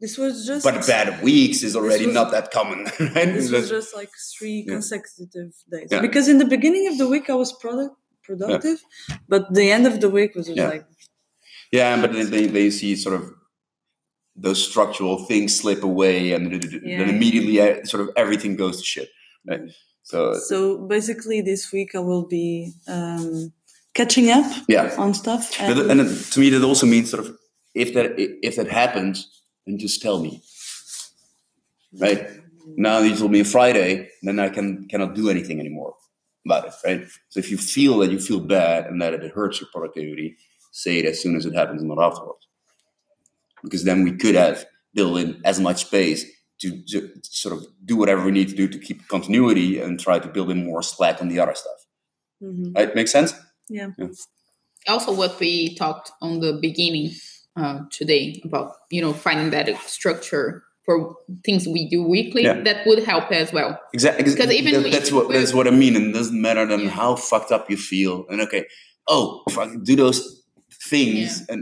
This 0.00 0.16
was 0.16 0.46
just. 0.46 0.64
But 0.64 0.86
bad 0.86 1.22
weeks 1.22 1.62
is 1.62 1.74
already 1.74 2.06
was- 2.06 2.14
not 2.14 2.30
that 2.30 2.50
common, 2.50 2.84
right? 3.00 3.32
This 3.34 3.50
was 3.50 3.68
just 3.68 3.94
like 3.94 4.10
three 4.38 4.64
Yeah. 4.66 4.74
consecutive 4.74 5.52
days. 5.70 5.88
Yeah. 5.90 6.00
Because 6.00 6.28
in 6.28 6.38
the 6.38 6.44
beginning 6.46 6.86
of 6.88 6.98
the 6.98 7.08
week, 7.08 7.28
I 7.30 7.34
was 7.34 7.52
product 7.52 7.94
productive, 8.22 8.78
but 9.28 9.52
the 9.54 9.70
end 9.72 9.86
of 9.86 10.00
the 10.00 10.08
week 10.10 10.34
was 10.34 10.46
just 10.46 10.56
Yeah. 10.58 10.68
like. 10.68 10.84
Yeah, 11.72 12.00
but 12.00 12.12
then 12.12 12.30
they, 12.30 12.46
they 12.46 12.70
see 12.70 12.94
sort 12.96 13.14
of 13.16 13.30
those 14.36 14.62
structural 14.70 15.24
things 15.26 15.54
slip 15.56 15.82
away, 15.82 16.32
and 16.32 16.52
then 16.52 16.60
Yeah. 16.84 17.02
immediately 17.08 17.60
uh, 17.60 17.84
sort 17.84 18.02
of 18.02 18.10
everything 18.16 18.56
goes 18.56 18.78
to 18.78 18.84
shit. 18.84 19.08
Right? 19.48 19.60
So 20.04 20.34
So 20.34 20.78
basically, 20.86 21.40
this 21.42 21.72
week 21.72 21.94
I 21.94 21.98
will 21.98 22.26
be 22.26 22.72
um, 22.86 23.52
catching 23.94 24.30
up 24.30 24.46
yeah, 24.68 24.94
on 24.96 25.12
stuff. 25.14 25.50
But 25.58 25.90
and 25.90 26.00
to 26.32 26.40
me 26.40 26.50
that 26.50 26.62
also 26.62 26.86
means 26.86 27.10
sort 27.10 27.26
of 27.26 27.36
if 27.74 27.92
that 27.94 28.12
if 28.16 28.54
that 28.56 28.68
happens, 28.68 29.26
then 29.68 29.78
just 29.78 30.02
tell 30.02 30.18
me. 30.20 30.42
Right 32.00 32.26
now, 32.76 32.98
you 33.00 33.14
told 33.16 33.32
me 33.32 33.40
on 33.40 33.44
Friday, 33.44 34.10
then 34.22 34.38
I 34.38 34.48
can 34.48 34.88
cannot 34.88 35.14
do 35.14 35.30
anything 35.30 35.60
anymore 35.60 35.94
about 36.44 36.66
it. 36.66 36.74
Right. 36.84 37.06
So 37.30 37.40
if 37.40 37.50
you 37.50 37.56
feel 37.56 37.98
that 37.98 38.10
you 38.10 38.18
feel 38.18 38.40
bad 38.40 38.86
and 38.86 39.00
that 39.02 39.14
it 39.14 39.32
hurts 39.32 39.60
your 39.60 39.70
productivity, 39.72 40.36
say 40.72 40.98
it 40.98 41.06
as 41.06 41.20
soon 41.22 41.36
as 41.36 41.46
it 41.46 41.54
happens, 41.54 41.82
not 41.82 42.02
afterwards. 42.02 42.46
Because 43.62 43.84
then 43.84 44.04
we 44.04 44.12
could 44.12 44.34
have 44.34 44.64
built 44.94 45.18
in 45.18 45.40
as 45.44 45.60
much 45.60 45.84
space 45.86 46.24
to, 46.60 46.82
to 46.88 47.10
sort 47.22 47.56
of 47.56 47.66
do 47.84 47.96
whatever 47.96 48.24
we 48.24 48.32
need 48.32 48.48
to 48.48 48.54
do 48.54 48.68
to 48.68 48.78
keep 48.78 49.06
continuity 49.08 49.80
and 49.80 49.98
try 50.00 50.18
to 50.18 50.28
build 50.28 50.50
in 50.50 50.64
more 50.64 50.82
slack 50.82 51.20
on 51.20 51.28
the 51.28 51.40
other 51.40 51.54
stuff. 51.54 51.86
Mhm. 52.42 52.74
Right? 52.76 52.94
Make 52.94 53.08
sense? 53.08 53.34
Yeah. 53.68 53.90
Also, 54.86 55.12
what 55.12 55.38
we 55.40 55.74
talked 55.74 56.12
on 56.20 56.40
the 56.40 56.58
beginning 56.60 57.10
uh, 57.58 57.78
today 57.90 58.40
about 58.44 58.66
you 58.90 59.00
know 59.02 59.12
finding 59.12 59.50
that 59.50 59.66
structure 59.86 60.62
for 60.84 60.94
things 61.44 61.66
we 61.68 61.86
do 61.94 62.00
weekly. 62.02 62.44
Yeah. 62.44 62.62
That 62.68 62.86
would 62.86 63.02
help 63.04 63.30
as 63.30 63.52
well. 63.52 63.78
Exactly. 63.92 64.24
Because 64.24 64.50
even 64.60 64.82
that- 64.82 64.92
that's 64.92 65.12
what 65.12 65.28
that's 65.36 65.52
what 65.52 65.66
I 65.66 65.70
mean, 65.70 65.96
and 65.96 66.04
it 66.10 66.12
doesn't 66.18 66.40
matter 66.40 66.64
then 66.66 66.80
Yeah. 66.80 66.90
how 67.00 67.16
fucked 67.16 67.52
up 67.52 67.68
you 67.70 67.76
feel. 67.76 68.24
And 68.30 68.40
okay, 68.46 68.64
oh, 69.06 69.42
fuck, 69.50 69.68
do 69.82 69.94
those 69.96 70.18
things, 70.90 71.44
and 71.50 71.60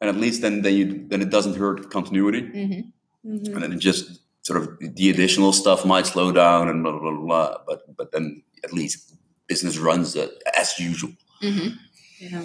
and 0.00 0.10
at 0.10 0.16
least 0.16 0.40
then 0.42 0.62
then 0.62 0.74
you 0.78 0.86
then 1.10 1.20
it 1.22 1.30
doesn't 1.30 1.56
hurt 1.56 1.90
continuity, 1.90 2.42
hmm 2.42 2.82
Mhm. 3.26 3.46
and 3.54 3.62
then 3.62 3.72
it 3.72 3.80
just 3.90 4.04
sort 4.42 4.60
of 4.62 4.68
the 4.98 5.10
additional 5.10 5.52
stuff 5.52 5.84
might 5.84 6.06
slow 6.06 6.30
down 6.30 6.68
and 6.68 6.82
blah 6.84 6.92
blah 6.92 7.10
blah. 7.10 7.24
blah 7.26 7.56
but 7.66 7.80
but 7.98 8.12
then 8.12 8.42
at 8.62 8.72
least 8.72 8.98
business 9.48 9.78
runs 9.78 10.14
uh, 10.16 10.28
as 10.62 10.78
usual. 10.78 11.12
hmm 11.40 11.68
Yeah. 12.20 12.42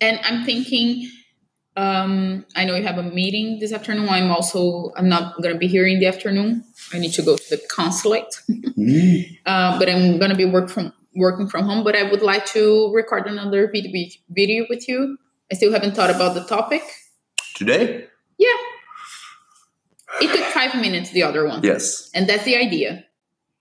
And 0.00 0.20
i'm 0.24 0.44
thinking 0.44 1.08
um 1.76 2.44
i 2.54 2.64
know 2.64 2.74
you 2.74 2.82
have 2.82 2.98
a 2.98 3.02
meeting 3.02 3.58
this 3.58 3.72
afternoon. 3.72 4.08
I'm 4.08 4.30
also 4.30 4.92
i'm 4.96 5.08
not 5.08 5.40
going 5.42 5.54
to 5.54 5.58
be 5.58 5.68
here 5.68 5.86
in 5.86 6.00
the 6.00 6.06
afternoon. 6.06 6.64
I 6.92 6.98
need 6.98 7.12
to 7.14 7.22
go 7.22 7.36
to 7.36 7.50
the 7.50 7.60
consulate. 7.68 8.42
Uh, 9.46 9.78
but 9.78 9.88
i'm 9.88 10.18
going 10.18 10.30
to 10.30 10.36
be 10.36 10.44
work 10.44 10.68
from 10.68 10.92
working 11.14 11.48
from 11.48 11.64
home. 11.64 11.82
But 11.82 11.96
i 11.96 12.02
would 12.02 12.22
like 12.22 12.46
to 12.46 12.92
record 12.92 13.26
another 13.26 13.70
video, 13.72 14.10
video 14.28 14.66
with 14.68 14.88
you. 14.88 15.18
I 15.50 15.54
still 15.54 15.72
haven't 15.72 15.94
thought 15.94 16.10
about 16.10 16.34
the 16.34 16.44
topic. 16.44 16.82
Today, 17.54 18.06
yeah. 18.38 18.58
It 20.20 20.34
took 20.34 20.44
five 20.46 20.74
minutes 20.74 21.10
the 21.10 21.22
other 21.22 21.46
one. 21.46 21.62
Yes, 21.62 22.10
and 22.14 22.28
that's 22.28 22.44
the 22.44 22.56
idea. 22.56 23.04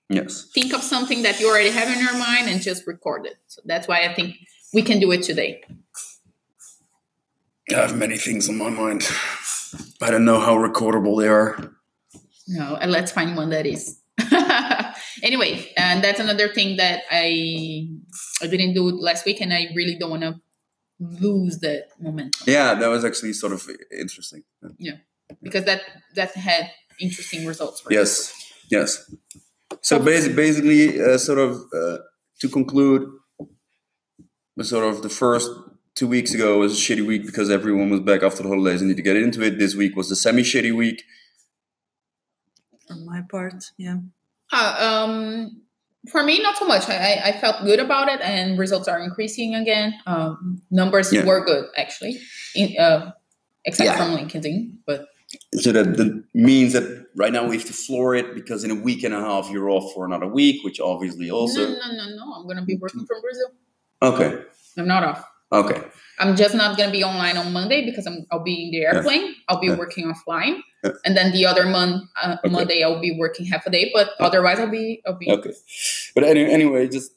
Yes. 0.09 0.47
think 0.53 0.73
of 0.73 0.83
something 0.83 1.23
that 1.23 1.39
you 1.39 1.49
already 1.49 1.71
have 1.71 1.89
in 1.89 1.99
your 2.03 2.17
mind 2.17 2.47
and 2.47 2.61
just 2.61 2.85
record 2.85 3.25
it. 3.25 3.37
So 3.47 3.61
that's 3.65 3.87
why 3.87 4.05
i 4.05 4.13
think 4.13 4.35
we 4.73 4.83
can 4.83 4.99
do 4.99 5.11
it 5.11 5.23
today 5.23 5.63
I 7.71 7.75
have 7.75 7.97
many 7.97 8.17
things 8.17 8.47
on 8.47 8.57
my 8.57 8.69
mind. 8.69 9.07
I 10.01 10.11
don't 10.11 10.25
know 10.25 10.39
how 10.39 10.55
recordable 10.55 11.19
they 11.19 11.27
are. 11.27 11.73
No, 12.47 12.75
and 12.75 12.91
let's 12.91 13.11
find 13.11 13.35
one 13.35 13.49
that 13.49 13.65
is. 13.65 13.99
anyway, 15.23 15.71
and 15.75 16.03
that's 16.03 16.19
another 16.19 16.47
thing 16.49 16.77
that 16.77 17.03
I 17.11 17.87
I 18.41 18.47
didn't 18.47 18.73
do 18.73 18.83
last 18.83 19.25
week, 19.25 19.41
and 19.41 19.51
I 19.53 19.67
really 19.75 19.97
don't 19.97 20.11
want 20.11 20.21
to 20.23 20.39
lose 20.99 21.59
that 21.59 21.89
momentum 21.99 22.45
Yeah, 22.47 22.75
that 22.75 22.87
was 22.87 23.03
actually 23.03 23.33
sort 23.33 23.53
of 23.53 23.67
interesting. 23.91 24.43
Yeah, 24.77 24.97
because 25.41 25.65
that 25.65 25.81
that 26.13 26.31
had 26.35 26.71
interesting 26.99 27.45
results. 27.45 27.81
For 27.81 27.91
Yes, 27.91 28.31
yes. 28.69 29.11
So 29.81 29.99
basi- 29.99 30.35
basically, 30.35 31.01
uh, 31.01 31.17
sort 31.17 31.39
of 31.39 31.61
uh, 31.73 31.97
to 32.41 32.49
conclude, 32.49 33.09
sort 34.61 34.85
of 34.85 35.01
the 35.01 35.09
first 35.09 35.49
two 35.95 36.07
weeks 36.07 36.33
ago 36.33 36.59
was 36.59 36.73
a 36.73 36.75
shitty 36.75 37.05
week 37.05 37.25
because 37.25 37.49
everyone 37.49 37.89
was 37.89 38.01
back 38.01 38.21
after 38.21 38.43
the 38.43 38.49
holidays 38.49 38.81
and 38.81 38.89
need 38.89 38.97
to 38.97 39.03
get 39.03 39.15
into 39.15 39.41
it. 39.41 39.57
This 39.57 39.75
week 39.75 39.95
was 39.95 40.09
the 40.09 40.15
semi 40.15 40.43
shitty 40.43 40.75
week. 40.75 41.03
On 42.89 43.05
my 43.05 43.21
part, 43.31 43.63
yeah. 43.77 43.97
Uh, 44.51 44.75
um, 45.07 45.61
for 46.11 46.23
me, 46.23 46.39
not 46.41 46.55
so 46.57 46.67
much. 46.67 46.87
I, 46.87 46.95
I- 47.15 47.21
I 47.29 47.31
felt 47.39 47.63
good 47.65 47.79
about 47.79 48.09
it, 48.09 48.21
and 48.21 48.59
results 48.59 48.87
are 48.87 48.99
increasing 48.99 49.55
again. 49.55 49.95
Um, 50.05 50.61
numbers 50.69 51.11
Yeah. 51.11 51.25
were 51.25 51.43
good 51.43 51.65
actually, 51.77 52.19
in, 52.55 52.77
uh, 52.77 53.11
except 53.65 53.87
Yeah. 53.87 53.97
from 53.97 54.15
LinkedIn, 54.15 54.77
but 54.85 55.07
So 55.59 55.71
that, 55.71 55.97
that 55.97 56.23
means 56.35 56.73
that 56.73 57.07
right 57.15 57.33
now 57.33 57.47
we 57.47 57.57
have 57.57 57.65
to 57.65 57.73
floor 57.73 58.13
it 58.13 58.35
because 58.35 58.63
in 58.63 58.69
a 58.69 58.75
week 58.75 59.03
and 59.03 59.13
a 59.15 59.19
half 59.19 59.49
you're 59.49 59.69
off 59.71 59.91
for 59.95 60.05
another 60.05 60.27
week, 60.27 60.63
which 60.63 60.79
obviously 60.79 61.31
also. 61.31 61.61
no, 61.61 61.73
no, 61.73 61.91
no, 61.91 62.15
no. 62.15 62.33
I'm 62.35 62.47
gonna 62.47 62.63
be 62.63 62.75
working 62.75 63.03
from 63.07 63.21
Brazil. 63.21 63.47
Okay, 64.03 64.43
I'm 64.77 64.87
not 64.87 65.03
off. 65.03 65.25
Okay, 65.51 65.81
I'm 66.19 66.35
just 66.35 66.55
not 66.55 66.77
gonna 66.77 66.91
be 66.91 67.03
online 67.03 67.37
on 67.37 67.51
Monday 67.53 67.85
because 67.85 68.05
I'm 68.07 68.25
I'll 68.31 68.43
be 68.43 68.65
in 68.65 68.71
the 68.71 68.85
airplane. 68.85 69.35
I'll 69.49 69.59
be 69.59 69.67
Yeah. 69.67 69.75
working 69.75 70.11
offline, 70.13 70.59
Yeah. 70.83 70.91
and 71.05 71.15
then 71.17 71.31
the 71.31 71.45
other 71.45 71.65
month 71.65 72.03
uh, 72.21 72.37
Okay. 72.43 72.49
Monday 72.53 72.83
I'll 72.83 72.99
be 73.01 73.11
working 73.17 73.45
half 73.45 73.65
a 73.65 73.69
day. 73.69 73.91
But 73.93 74.11
otherwise 74.19 74.59
I'll 74.59 74.69
be 74.71 75.01
I'll 75.05 75.17
be 75.17 75.29
okay. 75.29 75.53
But 76.15 76.23
any, 76.23 76.45
anyway, 76.45 76.87
just 76.87 77.11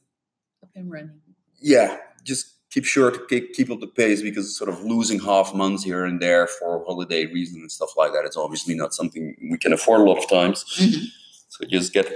up 0.63 0.71
and 0.75 0.91
running. 0.91 1.21
yeah, 1.61 1.99
just 2.25 2.47
keep 2.71 2.85
sure 2.85 3.11
to 3.11 3.19
keep, 3.31 3.55
keep 3.55 3.71
up 3.71 3.81
the 3.81 3.87
pace 3.87 4.21
because 4.21 4.55
sort 4.57 4.69
of 4.69 4.83
losing 4.85 5.19
half 5.19 5.55
months 5.55 5.83
here 5.85 6.05
and 6.05 6.21
there 6.21 6.47
for 6.47 6.85
holiday 6.85 7.25
reasons 7.27 7.57
and 7.63 7.73
stuff 7.73 7.91
like 7.97 8.13
that, 8.13 8.25
it's 8.27 8.37
obviously 8.37 8.75
not 8.75 8.93
something 8.93 9.35
we 9.51 9.57
can 9.57 9.73
afford 9.73 10.01
a 10.03 10.05
lot 10.05 10.19
of 10.19 10.29
times. 10.29 10.65
Mhm. 10.79 11.05
So 11.49 11.65
just 11.67 11.93
get 11.95 12.07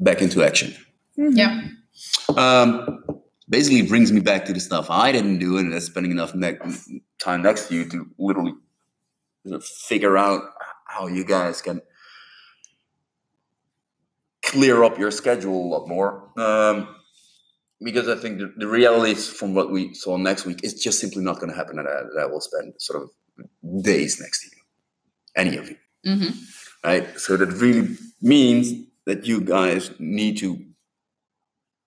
back 0.00 0.20
into 0.20 0.42
action. 0.44 0.74
Yeah, 1.16 1.62
Um, 2.36 3.02
basically, 3.48 3.82
brings 3.82 4.12
me 4.12 4.20
back 4.20 4.44
to 4.46 4.52
the 4.52 4.60
stuff 4.60 4.90
I 4.90 5.12
didn't 5.12 5.38
do, 5.38 5.58
and 5.58 5.72
that's 5.72 5.86
spending 5.86 6.12
enough 6.12 6.34
ne- 6.34 6.58
time 7.18 7.42
next 7.42 7.68
to 7.68 7.74
you 7.74 7.88
to 7.90 8.06
literally 8.18 8.54
sort 9.46 9.56
of 9.56 9.64
figure 9.64 10.16
out 10.16 10.42
how 10.86 11.06
you 11.06 11.24
guys 11.24 11.60
can 11.62 11.80
clear 14.42 14.84
up 14.84 14.98
your 14.98 15.10
schedule 15.10 15.54
a 15.54 15.68
lot 15.68 15.88
more. 15.88 16.30
Um, 16.38 16.94
because 17.80 18.08
I 18.08 18.16
think 18.16 18.38
the, 18.38 18.52
the 18.56 18.68
reality 18.68 19.12
is, 19.12 19.28
from 19.28 19.54
what 19.54 19.70
we 19.70 19.94
saw 19.94 20.16
next 20.16 20.46
week, 20.46 20.60
it's 20.62 20.82
just 20.82 21.00
simply 21.00 21.22
not 21.22 21.40
going 21.40 21.50
to 21.50 21.56
happen 21.56 21.76
that 21.76 21.86
I, 21.86 22.02
that 22.14 22.22
I 22.22 22.26
will 22.26 22.40
spend 22.40 22.74
sort 22.78 23.02
of 23.02 23.82
days 23.82 24.20
next 24.20 24.42
to 24.42 24.56
you, 24.56 24.62
any 25.36 25.56
of 25.56 25.68
you 25.68 25.76
hmm 26.04 26.28
right? 26.84 27.18
So 27.18 27.36
that 27.36 27.46
really 27.46 27.96
means 28.20 28.86
that 29.06 29.26
you 29.26 29.40
guys 29.40 29.90
need 29.98 30.38
to 30.38 30.62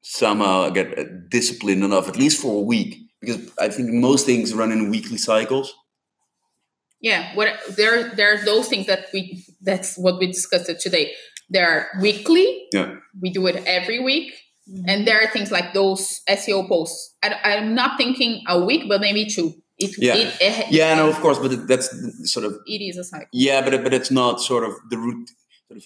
somehow 0.09 0.69
get 0.69 0.97
uh, 0.97 1.03
disciplined 1.29 1.83
enough, 1.83 2.07
at 2.07 2.15
least 2.17 2.41
for 2.41 2.57
a 2.59 2.61
week, 2.61 2.97
because 3.21 3.39
I 3.59 3.69
think 3.69 3.91
most 3.91 4.25
things 4.25 4.53
run 4.53 4.71
in 4.71 4.89
weekly 4.89 5.17
cycles. 5.17 5.73
yeah. 7.01 7.35
What 7.35 7.49
there 7.77 8.09
there 8.15 8.33
are 8.33 8.43
those 8.45 8.67
things 8.71 8.85
that 8.87 9.07
we 9.13 9.43
that's 9.61 9.97
what 9.97 10.15
we 10.19 10.27
discussed 10.27 10.69
today. 10.81 11.13
There 11.49 11.67
are 11.69 12.01
weekly. 12.01 12.47
Yeah. 12.73 12.95
We 13.21 13.29
do 13.31 13.47
it 13.47 13.57
every 13.65 13.99
week. 14.03 14.33
Mhm. 14.69 14.83
And 14.89 15.07
there 15.07 15.19
are 15.21 15.27
things 15.35 15.49
like 15.51 15.73
those 15.73 16.21
SEO 16.27 16.67
posts. 16.67 17.15
I, 17.23 17.29
I'm 17.49 17.73
not 17.75 17.91
thinking 17.97 18.41
a 18.47 18.57
week, 18.69 18.83
but 18.89 18.99
maybe 19.01 19.23
two. 19.35 19.53
It, 19.79 19.91
Yeah. 19.97 20.15
it, 20.21 20.27
it, 20.41 20.71
Yeah, 20.71 20.95
no, 20.95 21.07
of 21.07 21.17
course, 21.21 21.37
but 21.39 21.51
it- 21.53 21.67
that's 21.71 21.87
sort 22.33 22.45
of 22.47 22.51
it 22.65 22.81
is 22.89 22.97
a 22.97 23.03
cycle. 23.03 23.29
yeah, 23.31 23.61
but 23.65 23.73
but 23.83 23.93
it's 23.93 24.11
not 24.11 24.41
sort 24.41 24.63
of 24.67 24.73
the 24.91 24.97
root. 24.97 25.29
Sort 25.67 25.77
of 25.81 25.85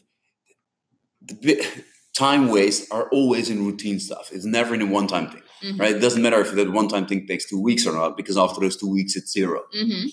the 1.29 1.35
bi- 1.45 1.65
time 2.13 2.49
waste 2.49 2.91
are 2.91 3.07
always 3.09 3.49
in 3.49 3.65
routine 3.65 3.99
stuff. 3.99 4.29
It's 4.31 4.45
never 4.45 4.73
in 4.75 4.81
a 4.81 4.85
one-time 4.85 5.27
thing, 5.29 5.41
Mhm. 5.63 5.79
right? 5.79 5.95
It 5.95 5.99
doesn't 5.99 6.21
matter 6.21 6.39
if 6.41 6.51
that 6.53 6.71
one-time 6.71 7.05
thing 7.07 7.25
takes 7.27 7.45
two 7.49 7.59
weeks 7.59 7.85
or 7.87 7.93
not, 7.93 8.17
because 8.17 8.37
after 8.37 8.59
those 8.61 8.75
two 8.77 8.89
weeks, 8.89 9.15
it's 9.15 9.31
zero. 9.31 9.63
hmm 9.73 10.05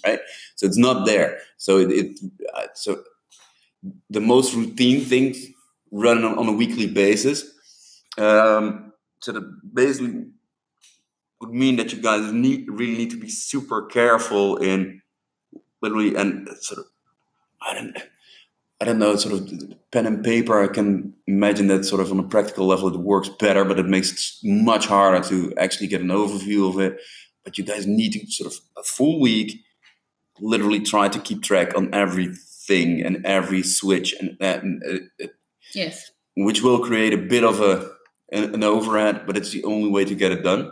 so 0.57 0.67
it's 0.67 0.79
not 0.79 1.07
there 1.07 1.39
so 1.57 1.79
it, 1.79 1.91
it 2.01 2.21
uh, 2.55 2.67
so 2.75 3.03
the 4.11 4.21
most 4.21 4.55
routine 4.55 5.01
things 5.05 5.37
run 5.93 6.25
on, 6.25 6.39
on 6.39 6.49
a 6.49 6.53
weekly 6.53 6.87
basis 6.87 7.37
um, 8.19 8.93
so 9.21 9.33
that 9.33 9.45
basically 9.75 10.25
would 11.41 11.51
mean 11.51 11.77
that 11.77 11.93
you 11.93 12.01
guys 12.03 12.33
need 12.33 12.67
really 12.69 12.97
need 12.97 13.11
to 13.11 13.21
be 13.21 13.29
super 13.29 13.87
careful 13.87 14.57
in 14.57 15.01
literally 15.83 16.15
and 16.17 16.49
sort 16.61 16.79
of 16.81 16.87
i 17.63 17.75
don't 17.75 17.97
i 18.81 18.85
don't 18.85 18.99
know 18.99 19.17
sort 19.17 19.35
of 19.35 19.51
pen 19.93 20.07
and 20.07 20.25
paper 20.25 20.63
i 20.63 20.69
can 20.69 21.13
imagine 21.27 21.67
that 21.69 21.85
sort 21.85 22.01
of 22.01 22.11
on 22.13 22.19
a 22.19 22.29
practical 22.29 22.67
level 22.67 22.89
it 22.89 23.01
works 23.01 23.29
better 23.29 23.65
but 23.65 23.79
it 23.79 23.87
makes 23.87 24.11
it 24.43 24.49
much 24.49 24.87
harder 24.87 25.27
to 25.29 25.53
actually 25.59 25.87
get 25.87 26.01
an 26.01 26.09
overview 26.09 26.69
of 26.69 26.79
it. 26.81 26.99
But 27.45 27.57
you 27.57 27.65
guys 27.65 27.87
need 27.87 28.13
to 28.13 28.31
sort 28.31 28.53
of 28.53 28.59
a 28.77 28.83
full 28.83 29.21
week 29.21 29.61
literally 30.39 30.81
try 30.81 31.09
to 31.09 31.19
keep 31.19 31.43
track 31.43 31.75
on 31.75 31.89
everything 31.95 33.03
and 33.03 33.25
every 33.25 33.63
switch 33.63 34.15
and, 34.21 34.37
and 34.41 34.83
uh, 35.23 35.27
Yes. 35.75 36.11
which 36.37 36.61
will 36.63 36.81
create 36.85 37.15
a 37.15 37.19
bit 37.35 37.45
of 37.45 37.61
a 37.61 37.91
an, 38.33 38.55
an 38.55 38.63
overhead 38.65 39.27
but 39.27 39.37
it's 39.39 39.51
the 39.53 39.65
only 39.65 39.89
way 39.91 40.05
to 40.05 40.15
get 40.15 40.31
it 40.33 40.43
done. 40.45 40.71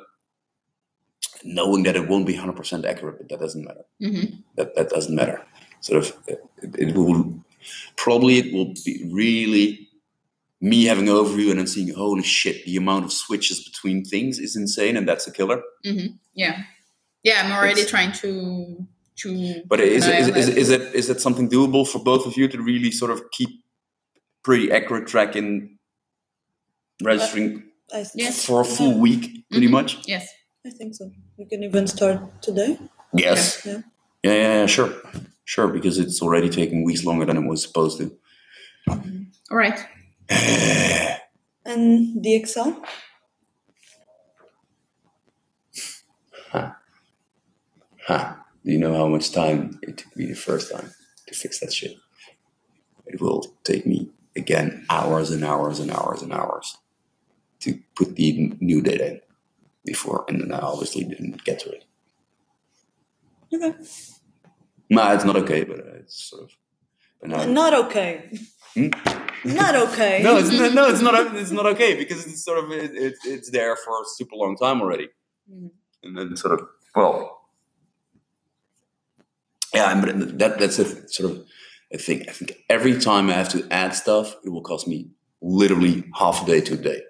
Knowing 1.44 1.84
that 1.84 1.96
it 1.96 2.08
won't 2.08 2.26
be 2.26 2.34
100% 2.36 2.84
accurate 2.84 3.18
but 3.18 3.28
that 3.30 3.40
doesn't 3.40 3.64
matter. 3.64 3.84
Hmm 4.02 4.42
that, 4.56 4.74
that 4.76 4.90
doesn't 4.90 5.14
matter. 5.14 5.42
Sort 5.80 5.98
of 6.02 6.12
it, 6.26 6.38
it 6.78 6.94
will 6.94 7.42
probably 7.96 8.38
it 8.38 8.52
will 8.52 8.72
be 8.84 9.08
really 9.12 9.88
me 10.60 10.84
having 10.84 11.08
an 11.08 11.14
overview 11.14 11.50
and 11.50 11.58
then 11.58 11.66
seeing 11.66 11.92
holy 11.94 12.22
shit 12.22 12.64
the 12.64 12.76
amount 12.76 13.04
of 13.04 13.12
switches 13.12 13.62
between 13.68 14.04
things 14.04 14.38
is 14.38 14.56
insane 14.56 14.96
and 14.96 15.06
that's 15.08 15.26
a 15.26 15.32
killer 15.32 15.62
Yeah. 16.34 16.62
Yeah, 17.22 17.42
I'm 17.44 17.52
already 17.52 17.80
It's- 17.82 17.90
trying 17.90 18.12
to 18.22 18.86
to 19.22 19.62
But 19.66 19.80
is, 19.80 20.04
keep 20.04 20.12
an 20.14 20.20
is, 20.20 20.28
is, 20.28 20.44
that. 20.48 20.58
is, 20.58 20.70
it, 20.70 20.94
is 20.94 21.06
that 21.08 21.20
something 21.22 21.48
doable 21.48 21.88
for 21.88 21.98
both 21.98 22.26
of 22.26 22.36
you 22.36 22.48
to 22.48 22.60
really 22.60 22.90
sort 22.90 23.10
of 23.10 23.22
keep 23.30 23.48
pretty 24.42 24.70
accurate 24.70 25.06
track 25.08 25.34
in 25.36 25.78
registering 27.02 27.62
I, 27.92 28.04
Yes. 28.14 28.44
for 28.44 28.60
a 28.60 28.64
full 28.64 28.98
week, 28.98 29.44
pretty 29.50 29.68
Mhm. 29.68 29.70
much? 29.78 30.06
Yes. 30.06 30.26
I 30.66 30.70
think 30.70 30.94
so. 30.94 31.10
We 31.38 31.44
can 31.46 31.62
even 31.62 31.86
start 31.86 32.42
today. 32.42 32.78
Yes. 33.14 33.62
Yeah. 33.64 33.80
Yeah, 34.22 34.32
yeah, 34.32 34.60
yeah, 34.60 34.66
sure. 34.66 34.92
Sure, 35.46 35.68
because 35.68 35.96
it's 35.96 36.20
already 36.20 36.50
taking 36.50 36.84
weeks 36.84 37.04
longer 37.04 37.24
than 37.24 37.36
it 37.36 37.48
was 37.48 37.62
supposed 37.62 37.98
to. 37.98 38.14
Mm-hmm. 38.88 39.22
All 39.50 39.56
right. 39.56 39.80
And 41.64 42.22
the 42.22 42.36
Excel? 42.36 42.80
Ha! 48.06 48.44
Do 48.64 48.72
you 48.72 48.78
know 48.78 48.94
how 48.96 49.08
much 49.08 49.32
time 49.32 49.80
it 49.82 49.98
took 49.98 50.16
me 50.16 50.26
the 50.26 50.34
first 50.34 50.72
time 50.72 50.92
to 51.26 51.34
fix 51.34 51.58
that 51.58 51.72
shit? 51.72 51.96
It 53.06 53.20
will 53.20 53.52
take 53.64 53.84
me 53.84 54.10
again 54.36 54.86
hours 54.88 55.32
and 55.32 55.44
hours 55.44 55.80
and 55.80 55.90
hours 55.90 56.22
and 56.22 56.32
hours 56.32 56.76
to 57.60 57.80
put 57.96 58.14
the 58.14 58.54
new 58.60 58.80
data 58.80 59.10
in 59.10 59.20
before, 59.84 60.24
and 60.28 60.40
then 60.40 60.52
I 60.52 60.60
obviously 60.60 61.02
didn't 61.02 61.44
get 61.44 61.58
to 61.60 61.70
it. 61.70 61.84
Okay. 63.52 63.74
No, 64.90 65.12
it's 65.12 65.24
not 65.24 65.36
okay, 65.36 65.64
but 65.64 65.80
uh, 65.80 65.94
it's 66.00 66.30
sort 66.30 66.44
of. 66.44 66.50
But 67.20 67.30
now, 67.30 67.44
Not 67.46 67.74
okay. 67.86 68.30
Hmm? 68.74 68.88
Not 69.44 69.74
okay. 69.74 70.20
no, 70.22 70.36
it's 70.38 70.50
not, 70.50 70.74
no, 70.74 70.88
it's 70.88 71.00
not. 71.00 71.36
It's 71.36 71.50
not 71.50 71.66
okay 71.66 71.94
because 71.96 72.26
it's 72.26 72.44
sort 72.44 72.62
of 72.62 72.70
it, 72.72 72.94
it, 72.94 73.14
it's 73.24 73.50
there 73.50 73.76
for 73.76 73.92
a 74.02 74.04
super 74.16 74.34
long 74.36 74.56
time 74.56 74.80
already, 74.82 75.08
Mhm. 75.50 75.70
and 76.02 76.18
then 76.18 76.36
sort 76.36 76.54
of 76.60 76.66
well, 76.94 77.40
yeah, 79.74 80.00
but 80.00 80.38
that 80.38 80.58
that's 80.58 80.78
a 80.78 81.08
sort 81.08 81.30
of 81.32 81.46
a 81.92 81.98
thing. 81.98 82.24
I 82.28 82.32
think 82.32 82.52
every 82.68 82.98
time 82.98 83.28
I 83.30 83.34
have 83.34 83.48
to 83.50 83.66
add 83.70 83.94
stuff, 83.94 84.34
it 84.44 84.50
will 84.50 84.62
cost 84.62 84.88
me 84.88 85.10
literally 85.40 86.04
half 86.18 86.42
a 86.42 86.46
day 86.46 86.60
to 86.62 86.74
a 86.74 86.76
day, 86.78 87.02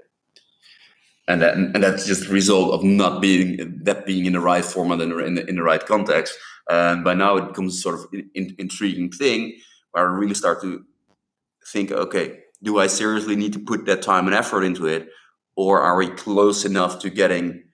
and 1.29 1.41
that 1.43 1.55
and 1.55 1.83
that's 1.83 2.07
just 2.07 2.27
the 2.29 2.33
result 2.35 2.75
of 2.75 2.85
not 2.85 3.21
being 3.23 3.81
that 3.85 4.05
being 4.07 4.27
in 4.27 4.35
the 4.35 4.41
right 4.41 4.65
format 4.65 5.01
and 5.01 5.13
in 5.13 5.35
the, 5.37 5.49
in 5.49 5.57
the 5.57 5.63
right 5.63 5.85
context. 5.85 6.35
And 6.69 7.05
by 7.05 7.15
now, 7.15 7.37
it 7.37 7.49
becomes 7.49 7.83
sort 7.83 7.95
of 7.95 8.07
an 8.13 8.31
in, 8.35 8.55
intriguing 8.59 9.11
thing 9.11 9.57
where 9.93 10.05
I 10.05 10.13
really 10.13 10.35
start 10.35 10.61
to 10.63 10.85
think, 11.73 11.93
okay, 11.93 12.41
do 12.63 12.79
I 12.79 12.87
seriously 12.87 13.37
need 13.37 13.53
to 13.53 13.59
put 13.59 13.87
that 13.87 14.03
time 14.03 14.27
and 14.27 14.35
effort 14.35 14.63
into 14.63 14.87
it, 14.87 15.09
or 15.57 15.81
are 15.81 15.97
we 15.97 16.09
close 16.09 16.65
enough 16.65 16.99
to 17.01 17.11
getting 17.11 17.65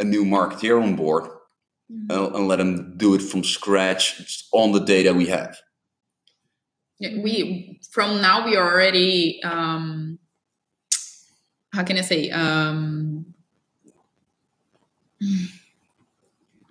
a 0.00 0.04
new 0.04 0.24
marketeer 0.24 0.80
on 0.82 0.96
board 0.96 1.24
Mhm. 1.90 2.10
and, 2.10 2.36
and 2.36 2.48
let 2.48 2.56
them 2.56 2.96
do 2.98 3.14
it 3.14 3.22
from 3.22 3.42
scratch 3.42 4.44
on 4.52 4.72
the 4.72 4.80
data 4.80 5.12
we 5.14 5.26
have? 5.26 5.56
We 7.00 7.80
from 7.90 8.20
now 8.20 8.44
we 8.44 8.56
are 8.56 8.72
already 8.72 9.40
um 9.42 10.18
how 11.72 11.84
can 11.84 11.96
I 11.96 12.02
say 12.02 12.30
um 12.30 13.34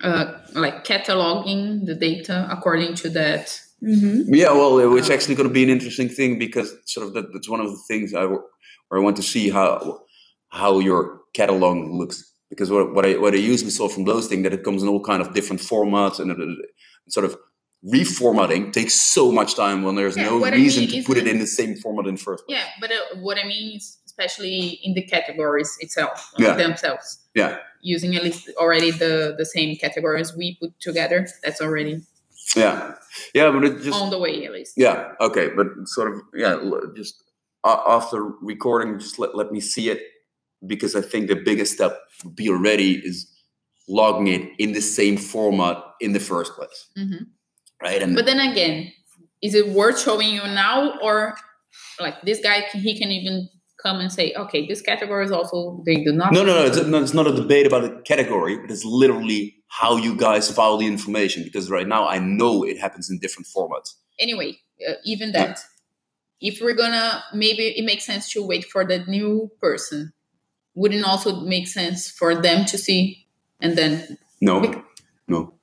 uh 0.04 0.26
like 0.54 0.84
cataloging 0.86 1.86
the 1.86 1.96
data 1.96 2.48
according 2.52 2.94
to 2.96 3.10
that 3.10 3.60
Mm-hmm. 3.84 4.34
Yeah, 4.34 4.54
well, 4.54 4.98
it's 4.98 5.12
actually 5.12 5.36
going 5.36 5.48
to 5.50 5.54
be 5.54 5.62
an 5.62 5.70
interesting 5.70 6.10
thing 6.10 6.40
because 6.40 6.74
sort 6.86 7.06
of 7.06 7.14
that, 7.14 7.32
that's 7.32 7.48
one 7.48 7.60
of 7.60 7.68
the 7.70 7.78
things 7.88 8.12
I 8.12 8.22
w- 8.22 8.42
where 8.88 9.00
I 9.00 9.04
want 9.04 9.18
to 9.18 9.22
see 9.22 9.52
how 9.52 10.02
how 10.50 10.80
your 10.80 11.22
catalog 11.36 11.78
looks 11.92 12.34
because 12.50 12.72
what, 12.72 12.96
what 12.96 13.06
I 13.06 13.18
what 13.18 13.36
I 13.36 13.38
usually 13.38 13.70
saw 13.70 13.88
from 13.88 14.06
those 14.06 14.26
things 14.26 14.42
that 14.46 14.54
it 14.54 14.64
comes 14.64 14.82
in 14.82 14.90
all 14.90 15.04
kind 15.04 15.22
of 15.22 15.32
different 15.36 15.62
formats 15.62 16.20
and, 16.20 16.32
uh, 16.32 16.66
sort 17.10 17.26
of 17.28 17.38
reformatting 17.86 18.74
takes 18.74 18.96
so 18.96 19.32
much 19.32 19.54
time 19.56 19.84
when 19.84 19.96
there's 19.96 20.18
Yeah, 20.18 20.24
no 20.30 20.40
what 20.40 20.54
I 20.54 20.56
reason 20.56 20.86
mean 20.86 21.04
to 21.04 21.08
put 21.08 21.18
it 21.18 21.28
in 21.28 21.38
the 21.40 21.48
same 21.48 21.76
format 21.76 22.08
in 22.08 22.16
the 22.16 22.22
first 22.22 22.46
place. 22.48 22.58
yeah 22.58 22.68
but 22.82 22.92
uh, 22.92 23.20
what 23.22 23.38
I 23.38 23.46
mean 23.48 23.78
is 23.78 24.00
especially 24.18 24.80
in 24.84 24.94
the 24.94 25.02
categories 25.04 25.76
itself 25.80 26.32
Yeah. 26.38 26.56
themselves 26.56 27.20
Yeah. 27.36 27.58
using 27.82 28.16
at 28.16 28.24
least 28.24 28.50
already 28.58 28.92
the 28.92 29.36
the 29.38 29.46
same 29.46 29.76
categories 29.78 30.34
we 30.36 30.58
put 30.60 30.72
together 30.80 31.28
that's 31.44 31.62
already 31.62 32.02
Yeah, 32.56 32.96
yeah, 33.34 33.52
but 33.52 33.64
it 33.66 33.82
just 33.84 34.00
on 34.02 34.10
the 34.10 34.18
way 34.20 34.46
at 34.46 34.52
least 34.54 34.74
Yeah. 34.78 35.12
Okay. 35.20 35.48
But 35.58 35.68
sort 35.86 36.14
of 36.14 36.22
yeah. 36.34 36.56
Just 36.96 37.16
a- 37.64 37.84
after 37.98 38.20
recording, 38.42 39.00
just 39.00 39.20
let, 39.20 39.36
let 39.36 39.52
me 39.52 39.60
see 39.60 39.90
it 39.90 40.00
because 40.66 40.96
I 40.96 41.02
think 41.02 41.28
the 41.28 41.36
biggest 41.50 41.74
step 41.74 41.94
would 42.24 42.36
be 42.36 42.48
already 42.50 42.92
is 43.10 43.28
logging 43.90 44.28
it 44.28 44.44
in 44.58 44.72
the 44.74 44.82
same 44.82 45.18
format 45.18 45.78
in 46.00 46.14
the 46.14 46.20
first 46.20 46.52
place, 46.58 46.80
Mhm. 46.98 47.28
right? 47.84 48.02
And 48.04 48.16
But 48.16 48.26
then 48.26 48.40
again, 48.40 48.92
is 49.42 49.54
it 49.54 49.68
worth 49.68 50.00
showing 50.02 50.30
you 50.38 50.44
now, 50.44 50.98
or 51.02 51.36
like 52.00 52.16
this 52.24 52.40
guy? 52.40 52.58
He 52.88 52.94
can 53.00 53.12
even 53.12 53.50
come 53.88 54.00
and 54.00 54.12
say, 54.12 54.34
okay, 54.44 54.68
this 54.68 54.82
category 54.82 55.26
is 55.26 55.32
also 55.32 55.82
they 55.86 56.04
do 56.04 56.12
not. 56.12 56.34
no, 56.34 56.44
no, 56.44 56.54
no 56.60 56.66
it's, 56.66 56.86
no. 56.86 57.02
It's 57.02 57.14
not 57.14 57.28
a 57.28 57.34
debate 57.34 57.66
about 57.68 57.84
the 57.84 58.02
category, 58.02 58.58
but 58.58 58.70
it's 58.72 58.86
literally 58.86 59.56
how 59.68 59.98
you 59.98 60.16
guys 60.16 60.50
file 60.52 60.78
the 60.78 60.88
information. 60.88 61.44
Because 61.44 61.70
right 61.70 61.88
now, 61.88 62.08
I 62.08 62.20
know 62.20 62.64
it 62.64 62.78
happens 62.80 63.10
in 63.10 63.20
different 63.20 63.48
formats. 63.48 63.90
Anyway, 64.20 64.58
uh, 64.88 64.94
even 65.06 65.32
that, 65.34 65.60
if 66.42 66.60
we're 66.62 66.76
gonna 66.84 67.24
maybe 67.34 67.64
it 67.80 67.86
makes 67.86 68.06
sense 68.06 68.32
to 68.34 68.46
wait 68.46 68.66
for 68.66 68.86
the 68.86 69.00
new 69.08 69.52
person. 69.62 70.14
Wouldn't 70.76 71.06
also 71.06 71.42
make 71.42 71.68
sense 71.68 72.00
for 72.20 72.36
them 72.40 72.60
to 72.66 72.78
see, 72.78 73.26
and 73.60 73.76
then 73.76 74.20
No, 74.40 74.60
no, 75.28 75.54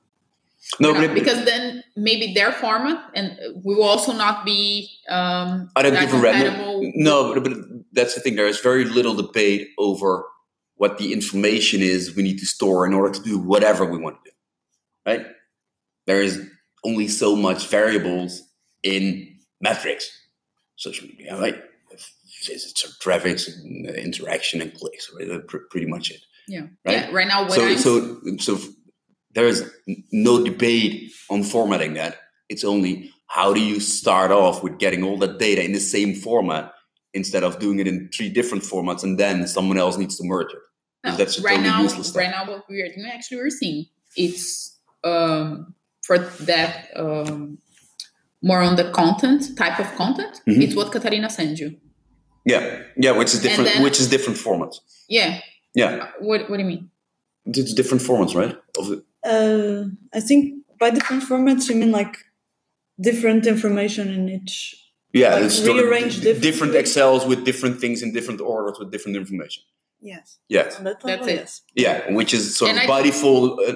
no. 0.81 0.89
you 0.89 0.93
but 0.93 1.03
it- 1.03 1.13
because 1.13 1.45
then 1.45 1.83
maybe 1.95 2.33
their 2.33 2.51
format 2.51 2.99
and 3.15 3.37
we 3.63 3.75
will 3.75 3.83
also 3.95 4.11
not 4.11 4.43
be. 4.43 4.89
Um, 5.07 5.69
I 5.77 5.83
don't 5.83 5.97
give 5.97 6.13
a 6.13 6.17
random. 6.17 6.91
No, 6.95 7.33
but, 7.33 7.43
but 7.45 7.53
that's 7.95 8.13
the 8.13 8.21
thing. 8.21 8.35
There 8.35 8.47
is 8.47 8.59
very 8.59 8.85
little 8.85 9.15
debate 9.15 9.69
over 9.79 10.25
what 10.75 10.97
the 10.97 11.13
information 11.13 11.81
is 11.81 12.15
we 12.15 12.23
need 12.23 12.37
to 12.39 12.45
store 12.45 12.85
in 12.85 12.93
order 12.93 13.13
to 13.13 13.23
do 13.23 13.39
whatever 13.39 13.85
we 13.85 13.97
want 13.97 14.17
to 14.23 14.29
do. 14.29 14.35
Right? 15.05 15.25
There 16.05 16.21
is 16.21 16.45
only 16.83 17.07
so 17.07 17.35
much 17.35 17.67
variables 17.67 18.41
in 18.83 19.39
metrics, 19.61 20.11
social 20.75 21.07
media, 21.07 21.39
right? 21.39 21.55
Visits 22.45 22.85
or 22.85 22.89
traffic, 23.01 23.39
and, 23.47 23.87
interaction, 23.95 24.61
and 24.61 24.73
clicks. 24.73 25.09
Right? 25.17 25.27
That's 25.27 25.45
pr- 25.47 25.65
pretty 25.71 25.87
much 25.87 26.11
it. 26.11 26.21
Yeah. 26.47 26.67
Right? 26.85 26.97
Yeah. 26.97 27.11
Right 27.11 27.27
now, 27.27 27.43
what 27.43 27.53
so, 27.53 27.65
I'm 27.65 27.77
so, 27.77 28.57
so 28.57 28.59
there 29.33 29.47
is 29.47 29.71
no 30.11 30.43
debate 30.43 31.11
on 31.29 31.43
formatting 31.43 31.93
that. 31.93 32.17
It's 32.49 32.63
only 32.63 33.11
how 33.27 33.53
do 33.53 33.59
you 33.59 33.79
start 33.79 34.31
off 34.31 34.61
with 34.61 34.77
getting 34.77 35.03
all 35.03 35.17
that 35.17 35.39
data 35.39 35.63
in 35.63 35.71
the 35.71 35.79
same 35.79 36.13
format 36.13 36.74
instead 37.15 37.43
of 37.43 37.57
doing 37.59 37.79
it 37.79 37.87
in 37.87 38.09
three 38.15 38.29
different 38.29 38.63
formats 38.63 39.03
and 39.03 39.17
then 39.19 39.47
someone 39.47 39.77
else 39.77 39.97
needs 39.97 40.15
to 40.17 40.23
merge 40.23 40.51
it. 40.53 40.59
No, 41.05 41.15
that's 41.17 41.39
right 41.39 41.57
totally 41.57 41.69
now, 41.69 41.81
useless 41.83 42.07
stuff. 42.09 42.19
right 42.21 42.31
now, 42.37 42.43
what 42.51 42.63
we 42.69 42.81
are 42.81 42.89
doing 42.95 43.09
actually, 43.15 43.37
we're 43.37 43.49
seeing 43.61 43.85
it's 44.17 44.77
um, 45.03 45.73
for 46.07 46.17
that 46.51 46.89
um, 46.95 47.57
more 48.41 48.61
on 48.61 48.75
the 48.75 48.91
content 48.91 49.41
type 49.57 49.79
of 49.79 49.87
content. 49.95 50.41
Mhm. 50.47 50.61
It's 50.63 50.75
what 50.75 50.91
Katarina 50.91 51.29
sends 51.29 51.59
you. 51.59 51.69
Yeah, 52.45 52.63
yeah, 52.97 53.11
which 53.19 53.33
is 53.33 53.41
different. 53.41 53.69
then- 53.69 53.83
which 53.83 53.99
is 53.99 54.07
different 54.09 54.37
formats. 54.39 54.75
Yeah. 55.09 55.39
Yeah, 55.73 56.07
What 56.19 56.49
What 56.49 56.57
do 56.57 56.63
you 56.63 56.69
mean? 56.73 56.89
it's 57.45 57.73
different 57.73 58.01
formats, 58.03 58.33
right? 58.41 58.55
Of 58.79 58.85
the, 58.89 58.97
Uh, 59.33 59.81
I 60.17 60.21
think 60.27 60.41
by 60.79 60.89
different 60.97 61.23
formats 61.29 61.63
you 61.69 61.75
mean 61.81 61.91
like 61.91 62.15
different 63.09 63.45
information 63.45 64.07
in 64.17 64.29
each. 64.29 64.55
Yeah, 65.21 65.35
Like 65.35 65.43
it's 65.45 65.55
sort 65.65 65.77
of 65.79 65.85
rearranged 65.85 66.21
different? 66.47 66.75
Excels 66.75 67.21
with 67.29 67.39
different 67.49 67.75
things 67.83 67.97
in 68.03 68.07
different 68.17 68.41
orders 68.41 68.75
with 68.79 68.89
different 68.91 69.15
information. 69.17 69.63
Yes. 70.01 70.27
Yes. 70.49 70.77
On 70.77 70.83
That's 70.83 71.03
level, 71.03 71.27
it. 71.27 71.49
Yeah, 71.85 72.11
which 72.19 72.31
is 72.37 72.43
sort 72.59 72.69
And 72.71 72.77
of 72.79 72.83
I- 72.85 72.93
by. 72.93 73.09
Uh, 73.09 73.73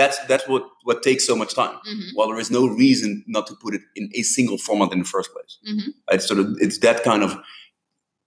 that's 0.00 0.18
that's 0.30 0.46
what 0.52 0.64
what 0.88 1.02
takes 1.08 1.24
so 1.30 1.34
much 1.42 1.52
time. 1.62 1.76
hmm 1.86 2.08
Well, 2.16 2.28
there 2.30 2.40
is 2.46 2.50
no 2.50 2.66
reason 2.84 3.10
not 3.36 3.44
to 3.48 3.54
put 3.64 3.72
it 3.78 3.82
in 3.98 4.04
a 4.20 4.22
single 4.22 4.58
format 4.66 4.92
in 4.92 4.98
the 5.04 5.10
first 5.16 5.30
place. 5.34 5.52
Mhm. 5.70 5.88
It's 6.14 6.26
sort 6.30 6.40
of 6.40 6.46
it's 6.64 6.78
that 6.86 6.98
kind 7.10 7.22
of 7.22 7.30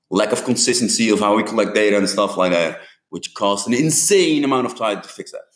lack 0.09 0.31
of 0.31 0.43
consistency 0.51 1.07
of 1.13 1.19
how 1.19 1.35
we 1.35 1.43
collect 1.43 1.71
data 1.75 1.97
and 1.97 2.07
stuff 2.17 2.37
like 2.41 2.51
that, 2.59 2.79
which 3.09 3.27
costs 3.33 3.67
an 3.67 3.73
insane 3.73 4.43
amount 4.43 4.65
of 4.69 4.73
time 4.85 4.99
to 5.01 5.09
fix 5.17 5.31
that. 5.31 5.47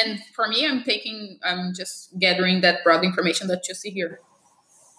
And 0.00 0.20
for 0.34 0.48
me, 0.48 0.66
I'm 0.66 0.82
taking, 0.82 1.38
I'm 1.44 1.72
just 1.80 2.18
gathering 2.18 2.62
that 2.62 2.82
broad 2.84 3.04
information 3.04 3.48
that 3.48 3.62
you 3.68 3.74
see 3.74 3.90
here, 3.90 4.20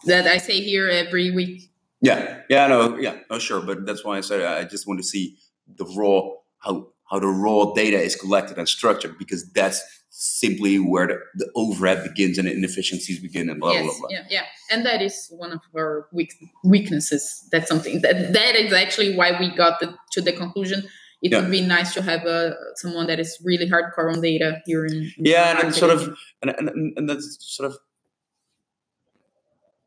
that 0.06 0.28
I 0.28 0.38
say 0.38 0.62
here 0.62 0.88
every 0.90 1.32
week. 1.32 1.72
Yeah, 2.02 2.42
yeah, 2.50 2.68
no, 2.68 2.98
yeah, 2.98 3.18
no, 3.30 3.40
sure, 3.40 3.62
but 3.62 3.86
that's 3.86 4.06
why 4.06 4.18
I 4.18 4.22
said 4.22 4.42
I 4.42 4.64
just 4.66 4.88
want 4.88 5.00
to 5.00 5.04
see 5.04 5.38
the 5.68 5.86
raw 5.98 6.30
how 6.60 6.90
how 7.10 7.20
the 7.20 7.28
raw 7.28 7.74
data 7.74 7.98
is 8.00 8.16
collected 8.16 8.58
and 8.58 8.68
structured 8.68 9.18
because 9.18 9.52
that's 9.54 9.82
simply 10.10 10.78
where 10.78 11.08
the, 11.08 11.20
the 11.36 11.52
overhead 11.56 12.04
begins 12.04 12.38
and 12.38 12.48
the 12.48 12.54
inefficiencies 12.54 13.20
begin 13.20 13.50
and 13.50 13.60
blah 13.60 13.72
yes, 13.72 13.84
blah 13.86 13.94
blah. 14.00 14.08
yeah, 14.12 14.24
yeah, 14.30 14.44
and 14.72 14.86
that 14.86 15.02
is 15.02 15.28
one 15.32 15.52
of 15.52 15.60
our 15.76 16.08
weak, 16.14 16.34
weaknesses. 16.64 17.48
That's 17.52 17.68
something 17.68 18.02
that 18.02 18.34
that 18.34 18.56
is 18.56 18.72
actually 18.74 19.16
why 19.16 19.38
we 19.40 19.56
got 19.56 19.80
the, 19.80 19.96
to 20.14 20.22
the 20.22 20.34
conclusion. 20.34 20.88
It 21.24 21.32
Yeah. 21.32 21.42
would 21.42 21.50
be 21.52 21.62
nice 21.62 21.96
to 21.96 22.04
have 22.04 22.26
a 22.28 22.56
someone 22.76 23.08
that 23.08 23.20
is 23.20 23.40
really 23.44 23.68
hardcore 23.68 24.14
on 24.14 24.22
data 24.22 24.62
here 24.68 24.86
in. 24.86 24.94
in 25.18 25.26
Yeah, 25.26 25.60
and 25.66 25.74
sort 25.74 25.92
of 25.92 26.16
and 26.44 26.52
and- 26.58 26.94
and 26.98 27.10
that's 27.10 27.38
sort 27.42 27.72
of 27.72 27.78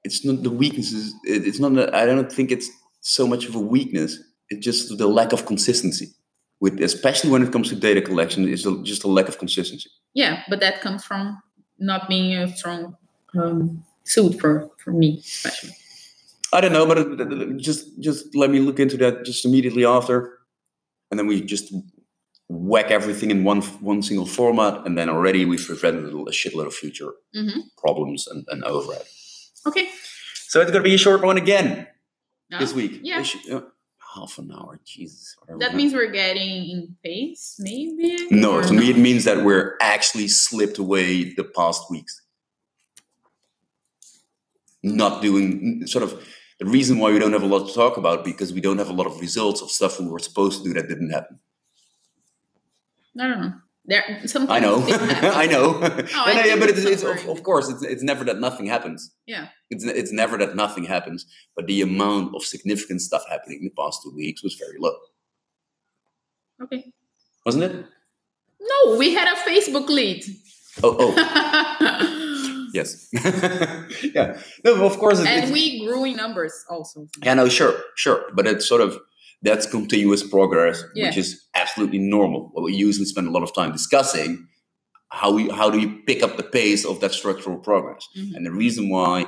it's 0.04 0.24
not 0.24 0.42
the 0.42 0.50
weaknesses. 0.50 1.14
It, 1.24 1.46
it's 1.46 1.58
not. 1.60 1.94
I 1.94 2.06
don't 2.06 2.30
think 2.32 2.50
it's 2.50 2.68
so 3.00 3.26
much 3.26 3.46
of 3.46 3.54
a 3.54 3.60
weakness. 3.60 4.18
It's 4.48 4.64
just 4.64 4.96
the 4.98 5.06
lack 5.06 5.32
of 5.32 5.46
consistency. 5.46 6.08
With 6.60 6.80
especially 6.82 7.30
when 7.30 7.42
it 7.42 7.52
comes 7.52 7.68
to 7.70 7.76
data 7.76 8.02
collection, 8.02 8.46
is 8.48 8.66
just 8.82 9.04
a 9.04 9.08
lack 9.08 9.28
of 9.28 9.38
consistency. 9.38 9.88
yeah, 10.14 10.42
but 10.50 10.60
that 10.60 10.80
comes 10.82 11.04
from 11.04 11.40
not 11.78 12.08
being 12.08 12.34
a 12.34 12.54
strong 12.56 12.96
um, 13.38 13.82
suit 14.04 14.38
for 14.40 14.68
for 14.84 14.92
me, 14.92 15.18
especially. 15.24 15.74
I 16.52 16.60
don't 16.60 16.72
know, 16.72 16.86
but 16.86 16.98
it- 16.98 17.56
just 17.58 17.86
just 18.00 18.34
let 18.34 18.50
me 18.50 18.58
look 18.60 18.78
into 18.80 18.96
that 18.98 19.24
just 19.24 19.44
immediately 19.44 19.84
after, 19.86 20.38
and 21.10 21.18
then 21.18 21.26
we 21.26 21.40
just 21.40 21.72
whack 22.48 22.90
everything 22.90 23.30
in 23.30 23.44
one 23.44 23.62
one 23.80 24.02
single 24.02 24.26
format, 24.26 24.84
and 24.86 24.98
then 24.98 25.08
already 25.08 25.44
we've 25.46 25.64
prevented 25.66 26.04
a 26.12 26.32
shitload 26.32 26.66
of 26.66 26.74
future 26.74 27.12
hmm 27.34 27.60
problems 27.78 28.26
and, 28.26 28.44
and 28.50 28.64
overhead. 28.64 29.06
Okay. 29.66 29.88
So 30.48 30.60
it's 30.60 30.70
going 30.70 30.82
to 30.82 30.88
be 30.88 30.94
a 30.94 30.98
short 30.98 31.22
one 31.22 31.36
again 31.36 31.86
Now, 32.50 32.58
this 32.58 32.72
week. 32.72 33.00
Yeah. 33.02 33.24
Uh, 33.50 33.60
half 34.14 34.38
an 34.38 34.50
hour. 34.52 34.80
Jesus. 34.84 35.36
That 35.58 35.74
means 35.74 35.92
we're 35.92 36.10
getting 36.10 36.70
in 36.70 36.96
pace, 37.04 37.56
maybe. 37.58 38.26
no. 38.30 38.60
To 38.62 38.72
me, 38.72 38.90
it 38.90 38.98
means 38.98 39.24
that 39.24 39.44
we're 39.44 39.76
actually 39.80 40.28
slipped 40.28 40.78
away 40.78 41.34
the 41.34 41.44
past 41.44 41.90
weeks. 41.90 42.22
Not 44.82 45.22
doing 45.22 45.86
sort 45.86 46.02
of 46.02 46.26
the 46.58 46.66
reason 46.66 46.98
why 46.98 47.12
we 47.12 47.18
don't 47.18 47.32
have 47.32 47.42
a 47.42 47.46
lot 47.46 47.68
to 47.68 47.74
talk 47.74 47.96
about 47.96 48.24
because 48.24 48.52
we 48.52 48.60
don't 48.60 48.78
have 48.78 48.88
a 48.88 48.92
lot 48.92 49.06
of 49.06 49.20
results 49.20 49.62
of 49.62 49.70
stuff 49.70 50.00
we 50.00 50.06
were 50.06 50.18
supposed 50.18 50.62
to 50.62 50.68
do 50.68 50.74
that 50.74 50.88
didn't 50.88 51.10
happen. 51.10 51.38
I 53.18 53.28
don't 53.28 53.40
know. 53.40 53.52
There, 53.86 54.20
sometimes 54.26 54.50
I 54.50 54.60
know. 54.60 54.84
I 55.42 55.46
know. 55.46 55.78
Oh, 55.82 56.24
I 56.26 56.44
Yeah, 56.46 56.56
but 56.56 56.68
it's 56.70 56.80
it's, 56.84 57.02
of, 57.02 57.26
of 57.28 57.42
course 57.42 57.68
it's, 57.68 57.82
it's 57.82 58.02
never 58.02 58.24
that 58.24 58.38
nothing 58.38 58.66
happens. 58.66 59.10
Yeah. 59.26 59.48
It's 59.70 59.84
it's 59.84 60.12
never 60.12 60.36
that 60.38 60.54
nothing 60.54 60.84
happens, 60.84 61.26
but 61.56 61.66
the 61.66 61.80
amount 61.82 62.34
of 62.36 62.42
significant 62.44 63.00
stuff 63.00 63.24
happening 63.28 63.58
in 63.60 63.64
the 63.64 63.82
past 63.82 64.00
two 64.04 64.12
weeks 64.14 64.42
was 64.42 64.54
very 64.54 64.76
low, 64.78 64.94
Okay. 66.62 66.92
wasn't 67.46 67.64
it? 67.64 67.86
No, 68.60 68.96
we 68.96 69.14
had 69.14 69.28
a 69.28 69.36
Facebook 69.48 69.88
lead. 69.88 70.24
Oh, 70.82 70.96
oh, 71.00 72.68
yes, 72.74 73.08
yeah. 73.12 74.38
No, 74.64 74.76
but 74.76 74.84
of 74.84 74.98
course, 74.98 75.18
it, 75.20 75.26
and 75.26 75.52
we 75.52 75.84
grew 75.86 76.04
in 76.04 76.16
numbers 76.16 76.52
also. 76.68 77.06
yeah, 77.24 77.34
no, 77.34 77.48
sure, 77.48 77.74
sure, 77.96 78.24
but 78.34 78.46
it's 78.46 78.68
sort 78.68 78.80
of 78.82 78.98
that's 79.42 79.66
continuous 79.66 80.22
progress, 80.22 80.82
Yeah. 80.94 81.06
which 81.06 81.16
is 81.16 81.46
absolutely 81.54 81.98
normal. 81.98 82.50
What 82.52 82.64
we 82.64 82.74
usually 82.74 83.06
spend 83.06 83.26
a 83.26 83.30
lot 83.30 83.42
of 83.42 83.54
time 83.54 83.72
discussing 83.72 84.46
how 85.12 85.32
we 85.32 85.48
how 85.48 85.70
do 85.70 85.78
you 85.80 86.02
pick 86.06 86.22
up 86.22 86.36
the 86.36 86.42
pace 86.42 86.84
of 86.84 87.00
that 87.00 87.12
structural 87.12 87.58
progress. 87.58 88.06
Mhm. 88.16 88.34
And 88.34 88.46
the 88.46 88.52
reason 88.52 88.88
why 88.90 89.26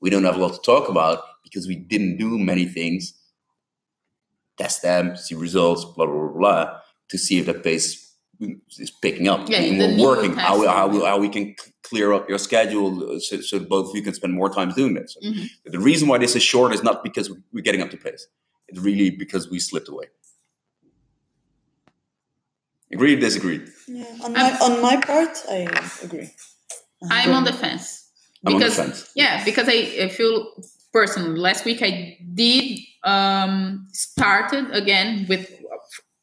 we 0.00 0.10
don't 0.10 0.24
have 0.24 0.36
a 0.36 0.40
lot 0.40 0.52
to 0.54 0.60
talk 0.60 0.88
about 0.88 1.22
because 1.44 1.66
we 1.66 1.76
didn't 1.76 2.16
do 2.18 2.38
many 2.38 2.66
things, 2.66 3.14
test 4.58 4.82
them, 4.82 5.16
see 5.16 5.34
results, 5.34 5.84
blah 5.84 6.06
blah 6.06 6.14
blah, 6.28 6.38
blah 6.38 6.78
to 7.08 7.18
see 7.18 7.38
if 7.38 7.46
that 7.46 7.62
pace 7.62 8.14
is 8.78 8.90
picking 8.90 9.28
up 9.28 9.48
Yeah, 9.48 9.58
and 9.60 9.78
we're 9.78 10.06
working. 10.08 10.32
How 10.34 10.58
we, 10.60 10.66
how, 10.66 10.88
we, 10.88 10.98
how 11.04 11.18
we 11.18 11.28
can 11.28 11.54
clear 11.84 12.12
up 12.12 12.28
your 12.28 12.38
schedule 12.38 12.88
uh, 13.16 13.20
so, 13.20 13.40
so 13.40 13.60
both 13.60 13.90
of 13.90 13.96
you 13.96 14.02
can 14.02 14.14
spend 14.14 14.32
more 14.32 14.50
time 14.50 14.70
doing 14.72 14.94
this. 14.94 15.16
Mhm. 15.22 15.48
The 15.66 15.78
reason 15.78 16.08
why 16.08 16.18
this 16.18 16.34
is 16.34 16.42
short 16.42 16.74
is 16.74 16.82
not 16.82 17.04
because 17.04 17.30
we're 17.52 17.60
getting 17.62 17.80
up 17.82 17.90
to 17.92 17.96
pace. 17.96 18.26
It's 18.72 18.80
really 18.80 19.10
because 19.10 19.50
we 19.50 19.58
slipped 19.58 19.88
away. 19.88 20.06
Agree, 22.92 23.16
disagree. 23.16 23.60
Yeah, 23.86 24.04
on 24.24 24.32
my 24.32 24.58
on 24.60 24.82
my 24.82 24.96
part, 24.96 25.36
I 25.48 25.68
agree. 26.02 26.30
I'm 27.10 27.32
on 27.34 27.44
the 27.44 27.52
fence. 27.52 28.08
I'm 28.46 28.54
on 28.54 28.60
the 28.60 28.64
Because 28.66 28.76
fence. 28.76 29.10
yeah, 29.14 29.44
because 29.44 29.68
I, 29.68 30.04
I 30.04 30.08
feel 30.08 30.46
personally 30.92 31.38
last 31.38 31.64
week 31.64 31.80
I 31.82 32.18
did 32.34 32.78
um 33.04 33.86
started 33.92 34.70
again 34.72 35.26
with 35.28 35.50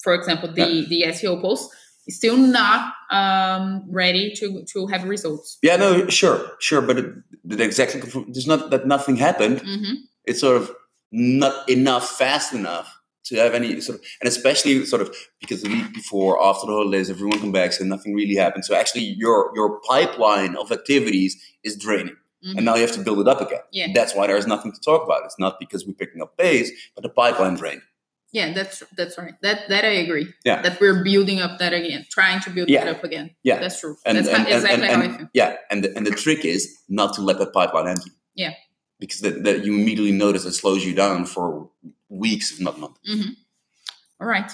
for 0.04 0.14
example 0.14 0.52
the 0.52 0.86
the 0.90 1.04
SEO 1.08 1.42
post 1.42 1.72
still 2.10 2.38
not 2.38 2.94
um 3.12 3.84
ready 3.92 4.34
to 4.36 4.64
to 4.74 4.88
have 4.88 5.04
results. 5.06 5.58
Yeah, 5.62 5.76
no, 5.76 6.08
sure, 6.08 6.52
sure, 6.60 6.82
but 6.82 6.98
it, 6.98 7.06
it 7.50 7.62
exactly 7.62 8.02
there's 8.28 8.48
not 8.48 8.70
that 8.72 8.86
nothing 8.88 9.18
happened. 9.18 9.62
hmm 9.62 9.94
It's 10.26 10.40
sort 10.42 10.58
of 10.62 10.72
not 11.12 11.67
enough 11.69 12.10
fast 12.10 12.54
enough 12.54 12.95
to 13.26 13.36
have 13.36 13.54
any 13.54 13.80
sort 13.82 14.00
of, 14.00 14.06
and 14.22 14.28
especially 14.28 14.86
sort 14.86 15.02
of 15.02 15.15
because 15.39 15.62
the 15.62 15.69
week 15.69 15.93
before, 15.93 16.43
after 16.43 16.65
the 16.65 16.74
holidays, 16.74 17.10
everyone 17.10 17.39
come 17.39 17.52
back, 17.52 17.74
so 17.74 17.84
nothing 17.84 18.13
really 18.15 18.36
happened. 18.36 18.65
So 18.65 18.76
actually, 18.76 19.04
your 19.04 19.52
your 19.56 19.80
pipeline 19.82 20.56
of 20.56 20.72
activities 20.72 21.38
is 21.63 21.78
draining, 21.78 22.15
and 22.43 22.65
now 22.65 22.72
mm-hmm. 22.72 22.82
you 22.82 22.88
have 22.88 22.95
to 22.95 23.02
build 23.02 23.19
it 23.19 23.28
up 23.28 23.41
again. 23.41 23.62
Yeah. 23.72 23.88
That's 23.93 24.15
why 24.15 24.28
there's 24.28 24.48
nothing 24.48 24.72
to 24.72 24.80
talk 24.80 25.04
about. 25.04 25.24
It's 25.26 25.39
not 25.39 25.60
because 25.60 25.86
we're 25.86 25.93
picking 25.93 26.22
up 26.22 26.38
pace, 26.38 26.72
but 26.95 27.04
the 27.04 27.10
pipeline 27.10 27.56
drained. 27.56 27.82
Yeah, 28.32 28.54
that's 28.54 28.84
that's 28.95 29.17
right. 29.17 29.34
That 29.41 29.69
that 29.69 29.86
I 29.86 29.89
agree. 30.06 30.34
Yeah. 30.45 30.62
That 30.62 30.80
we're 30.80 31.04
building 31.04 31.39
up 31.41 31.60
that 31.60 31.74
again, 31.74 32.06
trying 32.10 32.39
to 32.41 32.50
build 32.52 32.69
Yeah. 32.69 32.86
that 32.86 32.98
up 32.98 33.04
again. 33.04 33.32
Yeah. 33.43 33.60
That's 33.60 33.80
true. 33.80 33.98
And, 34.06 34.17
that's 34.17 34.28
and, 34.28 34.38
how, 34.43 34.56
exactly 34.56 34.88
and- 34.88 35.04
how 35.04 35.10
I 35.10 35.17
feel. 35.17 35.28
yeah, 35.34 35.56
and 35.72 35.84
the, 35.84 35.95
and 35.98 36.06
the 36.06 36.12
trick 36.12 36.45
is 36.45 36.78
not 36.88 37.15
to 37.15 37.22
let 37.22 37.39
that 37.39 37.54
pipeline 37.54 37.88
empty. 37.88 38.12
Yeah. 38.36 38.54
Because 39.00 39.22
that, 39.22 39.44
that 39.46 39.64
you 39.66 39.74
immediately 39.76 40.12
notice 40.12 40.46
it 40.46 40.54
slows 40.54 40.86
you 40.86 40.94
down 40.94 41.26
for 41.26 41.70
weeks, 42.10 42.52
if 42.52 42.60
not 42.60 42.80
months. 42.80 43.00
hmm 43.06 43.30
All 44.20 44.28
right. 44.28 44.52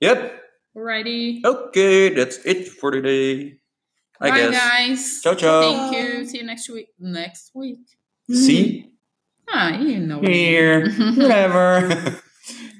Yep. 0.00 0.42
Alrighty. 0.76 1.44
Okay, 1.44 2.10
that's 2.10 2.38
it 2.44 2.68
for 2.68 2.90
today. 2.90 3.58
I 4.20 4.30
Bye, 4.30 4.36
guess. 4.36 4.54
guys. 4.54 5.20
Ciao, 5.22 5.34
ciao. 5.34 5.60
Thank 5.60 5.96
you. 5.96 6.24
See 6.26 6.38
you 6.38 6.44
next 6.44 6.68
week. 6.70 6.88
Next 6.98 7.50
week. 7.54 7.80
See? 8.30 8.92
Ah, 9.48 9.78
you 9.78 9.98
know. 10.00 10.20
Here. 10.20 10.90
Whatever. 11.16 12.16